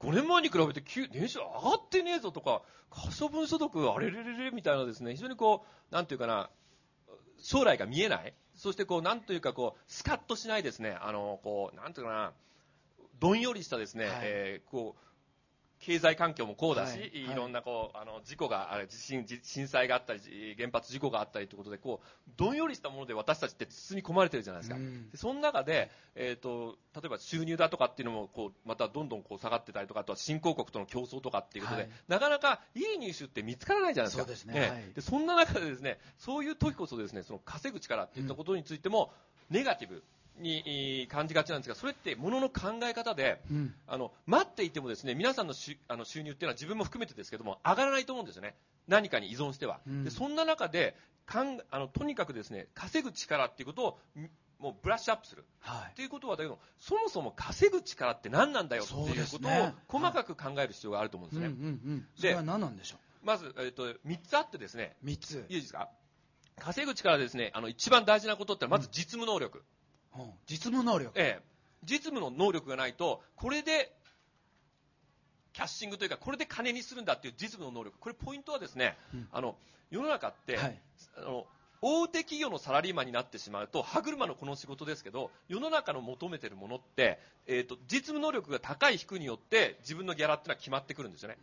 [0.00, 0.82] 5年前に比べて
[1.12, 6.50] 年収上がってねえぞとか可処分所得あれれれれみたいなですね非常にこうなんていうかな
[7.38, 12.32] 将来が見えない、そしてこう、なんというかこう、スカッとしないですね、あの、こう、なんていうかな、
[13.18, 15.00] どんよりしたですね、はい、えー、こう、
[15.80, 17.34] 経済環境もこうだし、はい、い。
[17.34, 20.20] ろんなこうあの事故が地震震災があったり
[20.56, 34.36] 原発事故があったりということでこうどんよりしたもので私たちって包み込まれてるじゃないですか、うん、でその中で、えーと、例えば収入だとかっていうのもこうまたどんどんこう下がってたりとかあとは新興国との競争とかっていうことで、はい、なかなかいい入手って見つからないじゃないですか。
[34.36, 34.60] そね、ね。
[34.60, 39.12] はい、でそんな中でですねそういう時こそですねその稼ぐ力っていったことについても、
[39.50, 40.02] うん、ネガティブ
[40.40, 48.54] に感じがちなんですが、それってものの考え方で、うん、あの待っていてもですね皆さんのしあの収入っていうのは自分も含めてですけども上がらないと思うんですよね、
[48.88, 49.80] 何かに依存しては。
[49.86, 53.98] うん、でそんな中でかんあのとにかくですね稼ぐ力っていうことを
[54.58, 61.48] もうブラッシュアップする、はい、っていうことはだけどそもそも稼ぐ力って何なんだよっていうことを細かく考える必要があると思うんですね。
[61.48, 63.26] うんうんうん、それは何なんでしょう？
[63.26, 64.96] まず、えーと、と3つあってですね。
[65.04, 65.44] 3つ。
[65.48, 65.88] いいですか？
[66.58, 69.64] 稼ぐ力ですねあの一番大事なことってまず実務能力、うん、
[70.48, 71.12] 実務能力。
[71.14, 71.56] ええ。
[71.84, 73.92] 実務の能力がないとこれで
[75.52, 77.96] キャッシングというかこれで金にするんだっていう実務の能力。
[77.98, 79.56] これポイントはですね、うん、あの
[79.90, 80.78] 世の中って、はい、
[81.16, 81.46] あの
[81.82, 91.36] 大手企業のサラリーマンになってしまうと歯車のこの仕事ですけど世の中の求めているものって、えーと、実務能力が高い低いによって自分のギャラっていうのは決まってくるんですよね。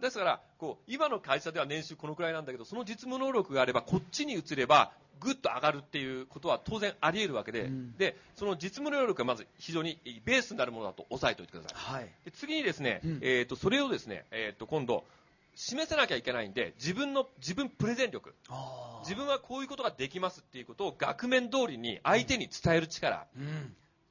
[0.00, 15.04] ですからこう今の会社では年収このくらいなんだけどその実務能力があればこっちに移ればぐっと上がるっていうことは当然あり得るわけで,、でその実務能力がまず非常にベースになるものだと押さえておいてください、はい、で次にですね、うん、えーと、それをですね、えーと今度
[15.60, 18.32] 示さなきゃいけないんで自分の自分プレゼン力。
[19.02, 23.26] 自分はこういうことができますっていうことを額面通りに相手に伝える力。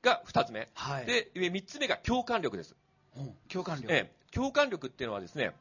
[0.03, 2.75] が2つ目、はい、で3つ目が共感力です、
[3.17, 5.51] うん、共感力、ええ、共感力っていうのはですね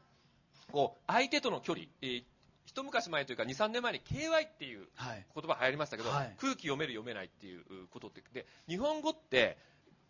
[0.70, 2.24] こう相手との距離、えー、
[2.66, 4.86] 一昔前というか23年前に KY っていう
[5.34, 8.22] 言葉流行りましたけど、はい、空気読める読めないっていうことって。
[8.32, 9.56] で日本語って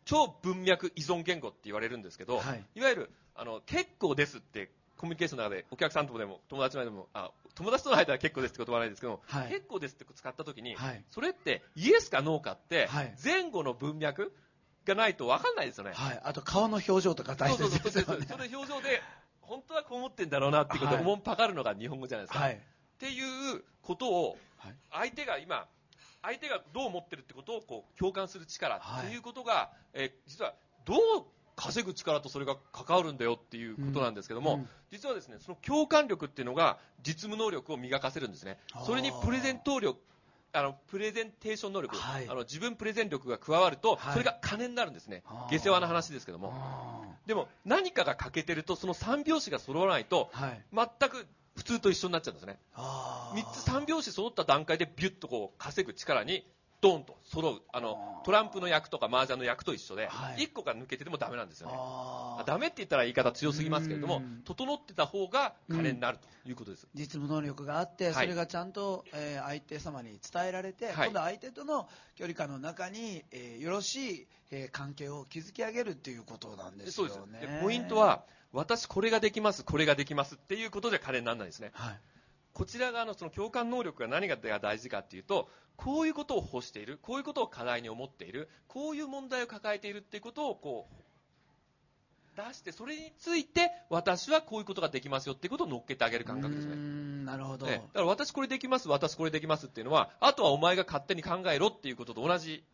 [0.04, 12.88] 超文脈依存言語って言われるんですけど、はい、いわゆるあの結構ですってコミュニケーションの中でお客さんとでも友達の間でもあ友達との間は結構ですって言葉はないですけど、はい、結構ですって使った時に、はい、それってイエスかノーかって、
[13.22, 14.32] 前後の文脈
[14.84, 17.80] がないと分かんないですよね、はい、あと顔の表情とか大切ですよね。
[17.82, 19.02] そうそうそうそれ表情で
[19.40, 22.54] 本当はこう思ってんだろうなっていうことを思んぱかるのが日本語じゃないですか、っ
[22.98, 23.20] てい
[23.56, 24.36] うことを
[24.90, 25.66] 相手が今
[26.22, 30.98] 相手がどう思ってるってことをこう共感する力っていうことが、え実はどう
[31.56, 34.60] 稼ぐ力とそれが関わるんだよっていうことなんですけども、うん。
[34.60, 38.58] うん、実はですねその共感力っていうのが実務能力を磨かせるんですね。
[38.84, 39.98] それにプレゼント力
[40.52, 46.52] あのプレゼンテーション能力、はい、あの自分プレゼン力が加わると、はい、それが金になるんですね、下世話な話ですけども。
[47.26, 51.26] でも何かが欠けてるとその3拍子が揃わないと、はい、全く
[51.56, 52.58] 普通と一緒になっちゃうんですね。
[52.74, 56.46] 3つ3拍子揃った段階でビュッとこう稼ぐ力に
[56.86, 61.74] ドンと揃うあのトランプの役とか麻雀の役と一緒で、はい、1個が抜けててもダメなんですよね。
[62.46, 77.12] ダメって言ったら言い方強すぎますけれども整ってた方が金になるということです、実務能力があって、それがちゃんと、えー、相手様に伝えられて、はい、今度は相手との距離感の中に、えー、よろしい、えー、関係を築き上げるっていうことなんですよね。
[77.12, 81.98] そうですポイントは私これができますこれができますっていうことじゃ金にならないですね、はい
[82.56, 90.94] こちら側のその共感能力が何が大事かっていうとこういうことを欲しているこういうことを課題に思っているこういう問題を抱えているっていうことをこう
[92.34, 96.76] 出してそれについて私はこういうことができますよっていうことを乗っけてあげる感覚ですね。
[97.26, 102.64] なるほど、ね、だから私これできます私これできますっていうのはあとはお前が勝手に考えろっていうことと同じ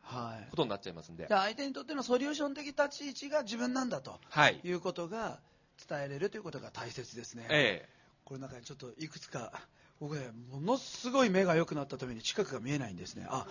[0.51, 5.41] ことになっちゃいますんで、はい、相手にとってのソリューション的立ち位置が自分なんだと、はい、いうことが
[5.89, 8.02] 伝えれるということが大切ですね、ええ
[8.33, 9.53] これ中にちょっといくつか
[10.01, 13.27] 僕ねものすごい目が良くなったために近くが見えないんですね。
[13.29, 13.47] あ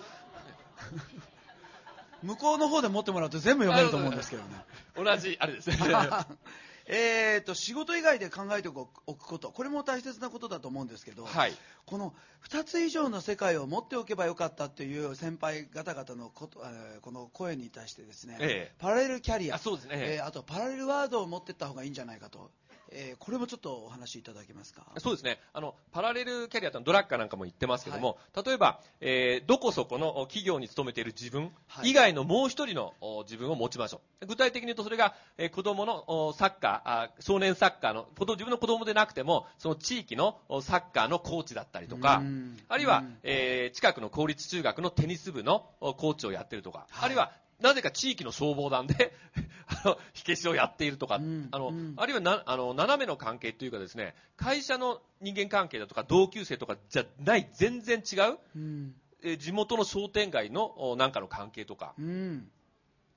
[2.23, 4.65] 向こうの方で持ってもらうと全部読めると思うんですけどね。
[4.95, 5.69] 同じあれです。
[5.69, 5.77] ね
[6.87, 9.51] えーと仕事以外で考えておくこと。
[9.51, 11.55] これも大切なことだと思うんですけど、はい、
[11.85, 12.15] この
[12.49, 22.49] 2つ以上の世界を持っておけばよかったっていう先輩方々のこと、えー、この声に対してですね、ええ、パラレルキャリアあそうですね、えー、あとパラレルワードを持っていった方がいいんじゃないかと
[22.91, 24.85] えー、これもちょっとお話しいただけますか？
[24.99, 25.39] そうですね。
[25.53, 31.51] あのパラレルキャリアとドラッカーなんかも言ってますけども、はい、例えば、えー、どこそこの企業に勤めている自分
[31.83, 34.25] 以外のもう一人の自分を持ちましょう。
[34.25, 42.21] 具体的に言うとそれが、えー、子供のサッカーあ少年サッカーの自分の子供でなくてもその地域のサッカーのコーチだったりとか
[42.67, 47.31] あるいは、えー、近くの公立中学のテニス部のコーチをやってるとか、はい、あるいは
[47.61, 49.13] なぜか地域の消防団で
[49.67, 61.93] あの、火消しをやっているとか、うん、あの、うん、あるいはな、あの、斜めの関係というかですね、会社の人間関係だとか、同級生とかじゃない、全然違う、うん、え地元の商店街のなんかの関係とか。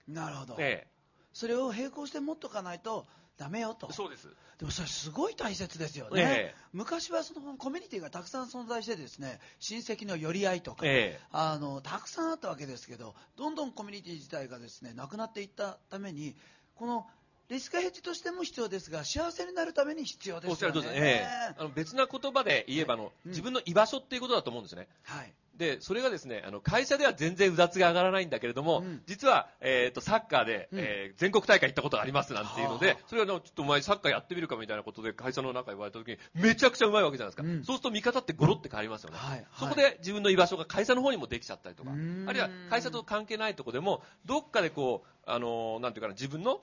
[0.06, 0.56] なるほど。
[0.58, 0.88] ええ、
[1.32, 3.92] それを並行して持っとかないと、ダメよと。
[3.92, 4.28] そうです。
[4.58, 16.36] でもそれすごい大切ですよね、え昔はそのコミュニティがたくさん存在してですね親戚の寄り合いとか、えあのたくさんあったわけですけどどんどんコミュニティ自体がですねなくなっていったために
[16.76, 17.04] この
[17.48, 20.78] リスクヘッジとしても必要ですが幸せになるために必要ですよね。
[20.78, 24.88] おっしゃるとええ、あの別な言葉で言えばの、うん、自分の居場所っていうことだと思うんですね。
[25.02, 25.32] はい。
[25.56, 37.48] で、それがですね、あの、会社では全然うだつが上がらないんだけれども、うん、実は、えっ、ー、と、サッカーで、うん、えー、全国大会行ったことがありますなんていうので、それは、ちょっとお前サッカーやってみるかみたいなことで会社の中言われた時に、めちゃくちゃうまいわけじゃないですか。
[37.48, 39.16] うん、そうすると見方ってゴロって変わりますよね。
[39.18, 46.60] はいはい、そこで自分の居場所が会社の方にもできちゃったりとか、あるいは会社と関係ないところでも、どっかでこう、あのー、なんていうかな、自分の、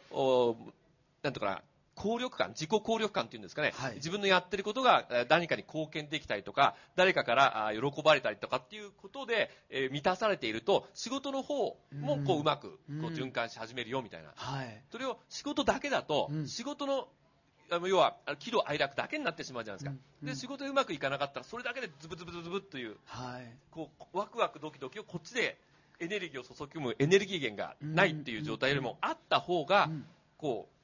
[1.23, 1.61] なんていうかな、
[2.01, 14.31] 効力感、自己効力感っていうんですかね、はい、自分のやってることが何かに貢献できたりとか、誰かから喜ばれたりとかっていうことで、えー、満たされていると、仕事の方もこううまくこう循環し始めるよみたいな。
[14.35, 17.07] はい、それを仕事だけだと、仕事の
[17.87, 25.57] 要は喜怒哀楽だけになってしまうじゃないですか、うん、で仕事でうまくいかなかったらそれだけでズブズブズブという、はい、こうワクワクドキドキをこっちで
[26.01, 29.89] エネルギーを注ぎ込むエネルギー源がないっていう状態よりもあった方が、
[30.37, 30.80] こう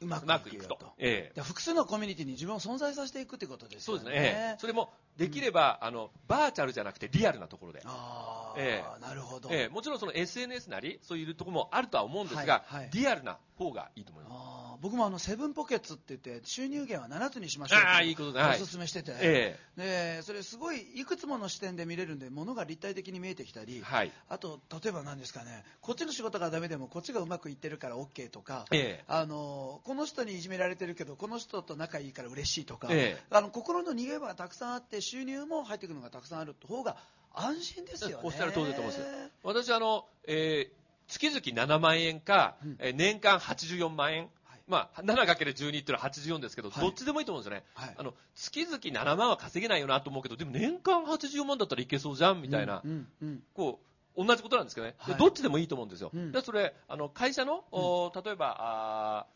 [0.00, 0.78] うまくいくと。
[0.98, 4.02] ええ、複数のコミュニティに自分を存在させていくってことですよね。
[4.02, 4.28] そうですね。
[4.36, 7.82] ええ、それもできれば、うん、あのバーチャルじゃなくてリアルなところで。
[7.84, 9.68] ああ、ええ、なるほど、ええ。
[9.68, 14.68] もちろんその SNS なりそういうところもあるとは思うんですが、はいはい、リアルな方がいいと思います。
[14.80, 36.96] 僕もあのセブンポケッツって言って収入源は7つにしましょうあいいことおすすめしてて、ええ、でそれすごいいくつもの視点で見れるんで物が立体的に見えてきたり、はい、あと例えば何ですかねこっちの仕事がダメでもこっちがうまくいってるから OK とか、ええ、あのこの人にいじめられてるけどこの人と仲いいから嬉しいとか、ええ、あの心の逃げ場がたくさんあって収入も入ってくるのがたくさんある方が
[37.34, 38.16] 安心ですよね。
[38.22, 39.00] おっしゃる通りだと思います。
[39.42, 44.28] 私あの、えー、月々7万円か、うん、え年間84万円。
[44.68, 47.64] まあ、7×12 っていうのは84ですけど、はい、どっちでもいいと思うんですよね。
[47.72, 53.80] はい、あの、月々7万は稼げないよなと思うけど、でも年間84万だったらいけそうじゃんみたいな、うんうんうん、こ
[54.14, 54.94] う、同じことなんですけどね。
[54.98, 56.10] はい、どっちでもいいと思うんですよ。
[56.12, 59.26] うん、で、それ、あの、会社の、うん、例えば、あ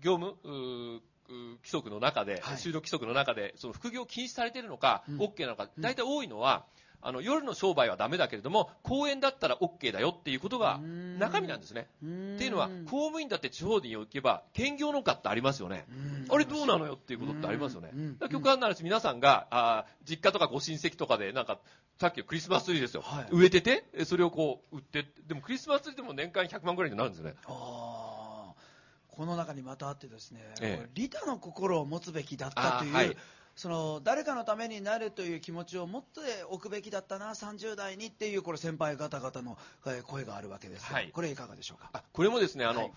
[0.00, 0.34] 業務、
[1.28, 6.66] 規則の中で、就労規則の中で、その副業禁止されているのか、うん、OK なのか、大体多いのは、
[7.02, 10.78] あの夜の商売はダメだけれども公園だったら OK だよっていうことが
[11.18, 11.88] 中身なんですね。
[12.02, 12.06] っ
[12.38, 15.86] ていうのは公務員だって地方に行けば兼業農家ってありますよね。
[16.28, 17.90] あれどうなのよっていうことってありますよね。
[18.30, 21.58] 極端な話皆さんがあ実家とかご親戚とかでなんか
[21.98, 27.34] さっきのクリスマスツリーですよ、はい、植えててそれをこう売ってでもクリスマスツリーでも年間100万ぐらいになるんですよね。
[27.46, 28.54] あ
[29.08, 33.14] この中にまたあってですね、ええ、利他の心を持つべきだったという、はい、
[33.60, 39.58] その誰かのためになるという気持ちを持っておくべきだったな30代にっていうこれ先輩方々の
[40.06, 42.02] 声があるわけです、はい、これいかがでしょうか？
[42.10, 42.92] これもですねあの、はい、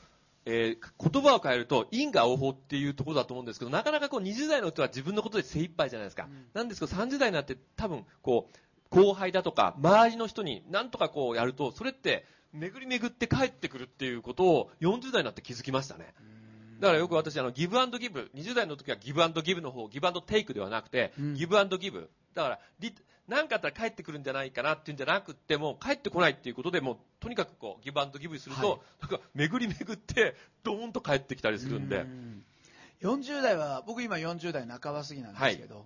[0.45, 16.14] えー、言葉を変えると因果応報っていうところだと思うんですけどなかなかこう20代の人は自分のことで精一杯じゃないですか、うん、なんですけど30代になって多分こう後輩だとか周りの人になんとかこうやるとそれって巡り巡って帰ってくるっていうことを40代になって気づきましたね。
[16.26, 16.43] うん
[16.80, 22.10] だからよく私、あの、ギブアンドギブ、20代の時はギブアンドギブの方、ギブアンドテイクではなくて、うん、ギブアンドギブ。
[22.34, 22.60] だから、
[23.28, 32.00] 何かあったら帰ってくるんじゃないかなっていうんじゃなくても、帰ってこないっていうことでもう、とにかくこう、ギブアンドギブすると、はい、なんか巡り巡って、ドーンと帰ってきたりするんで。
[32.00, 32.44] ん。
[33.02, 35.86] 40代は、僕今40代半ば過ぎなんですけど、はい。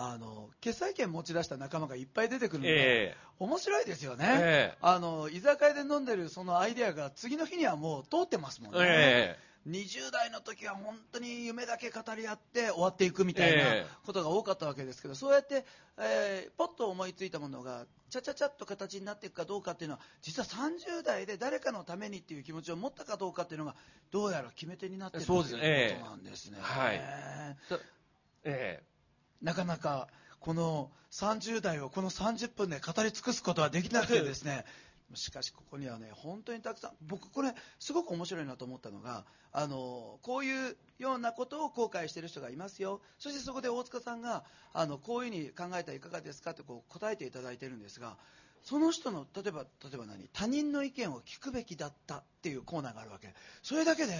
[0.00, 13.64] あの決済権持ち出した仲間がいっぱい出てくるので、えー、面白いですよね、えー、あの居酒屋で飲んでるそのアイデアが次の日にはもう通ってますもんね、え20代の時は本当に夢だけ語り合って終わっていくみたいな
[14.04, 15.64] ことが多かったわけですけど、そうやって、
[15.98, 23.74] えー、ポッと思いついたものがちゃちゃちゃっと形になっていくかどうかっていうのは実は30代で誰かのためにっていう気持ちを持ったかどうかっていうのが
[24.10, 26.58] どうやら決め手になっているということなんですね。
[26.60, 27.00] はい、
[28.44, 30.08] えー、なかなか
[30.40, 34.64] この30代をこの30分で語り尽くすことはできなくてですね
[35.14, 43.00] しかしここにはね本当にたくさん僕これすごく面白いなと思ったのがあのこういうようなことを後悔している人がいますよ。
[43.18, 48.16] そしてそこで大塚さんがあのこういうふうに考えたらいかがですかってこう答えていただいてるんですが
[48.62, 53.34] その人の例えば例えば何他人の意見を聞くべきだったっていうコーナーがあるわけ。
[53.62, 54.12] それだけで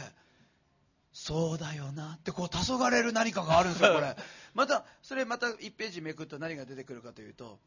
[1.12, 4.16] そうだよなってこう黄昏れる何かがあるんですよこれ。
[4.54, 7.58] またそれまた1ページめくると何が出てくるかというと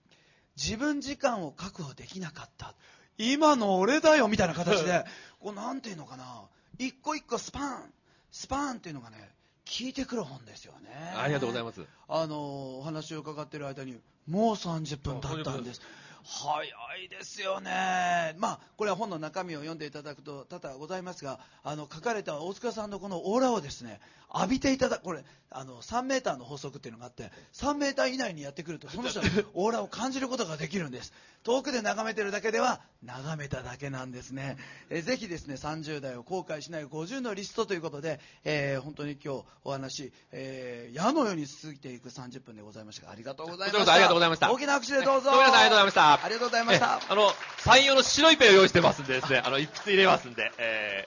[0.56, 2.76] 自分時間を確保できなかった
[3.18, 5.06] 今の俺だよみたいな形で、
[5.40, 6.44] こうなんていうのかな、
[6.78, 7.94] 一個一個スパン、
[8.32, 9.30] スパンっていうのがね、
[9.66, 10.90] 聞いてくる本ですよね。
[11.16, 11.82] ありがとうございます。
[12.08, 15.82] あの、お話を伺ってる間に、もう30分経ったんです。
[16.24, 16.64] 早
[17.04, 18.36] いですよね。
[18.38, 24.00] まあ、これは本の中身を読んでいただくと多々ございますが、あの、書かれた大塚さんのこのオーラをですね、
[24.34, 25.24] 浴びていただく、これ、
[25.54, 31.12] あの、3メーターの法則っていうのがあって、3メーター以内にやってくると、その人のオーラを感じることができるんです。
[31.44, 34.58] 遠くで眺めてるだけでは、眺めただけなんですね。
[34.90, 43.94] えぜひですね、30代を後悔しない50のリストということで、えー、本当に今日お話、えー、矢のように過ぎていく30分でございましたが、ありがとうございました。
[43.94, 44.52] ありがとうございました。
[44.54, 45.32] 大きな拍手でどうぞ。
[45.32, 46.14] 皆さんありがとうございました。
[46.14, 47.02] ありがとうございました。
[47.10, 51.06] あの、サイン用の白いペンを用意してますんでですね、あの、一筆入れますんで、え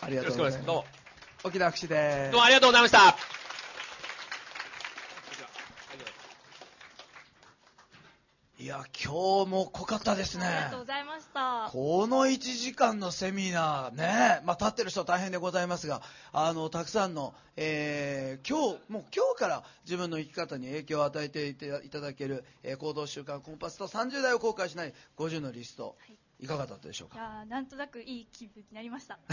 [0.00, 0.64] ー、ありがとうございます。
[0.64, 1.03] どうも。
[1.44, 3.16] 大きな拍手でどうもありがとうございました。
[8.58, 10.46] いや、今日も濃かったですね。
[10.46, 11.68] ありがとうございました。
[11.70, 16.00] この1時間のセミナーね、まあ、立ってる人は大変でございますが、
[16.32, 21.54] あの、たくさんの、えー、今日、もう今日から自分の生き方に影響を与えてい
[21.90, 26.06] ただける、えー、行動習慣コンパスと30代を後悔しない50のリスト、は
[26.40, 27.16] い、いかがだったでしょうか？
[27.16, 29.18] いやなんとなくいい気分になりました。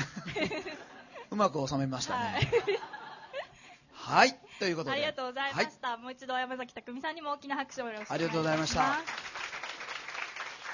[1.32, 2.51] うまく収めましたね。
[3.93, 4.91] はい、ということで。
[4.91, 5.91] ありがとうございました。
[5.91, 8.25] はい、もう一度山崎匠さんにも大きな拍手をよろしくお願いします。
[8.25, 9.51] ありがとうございました。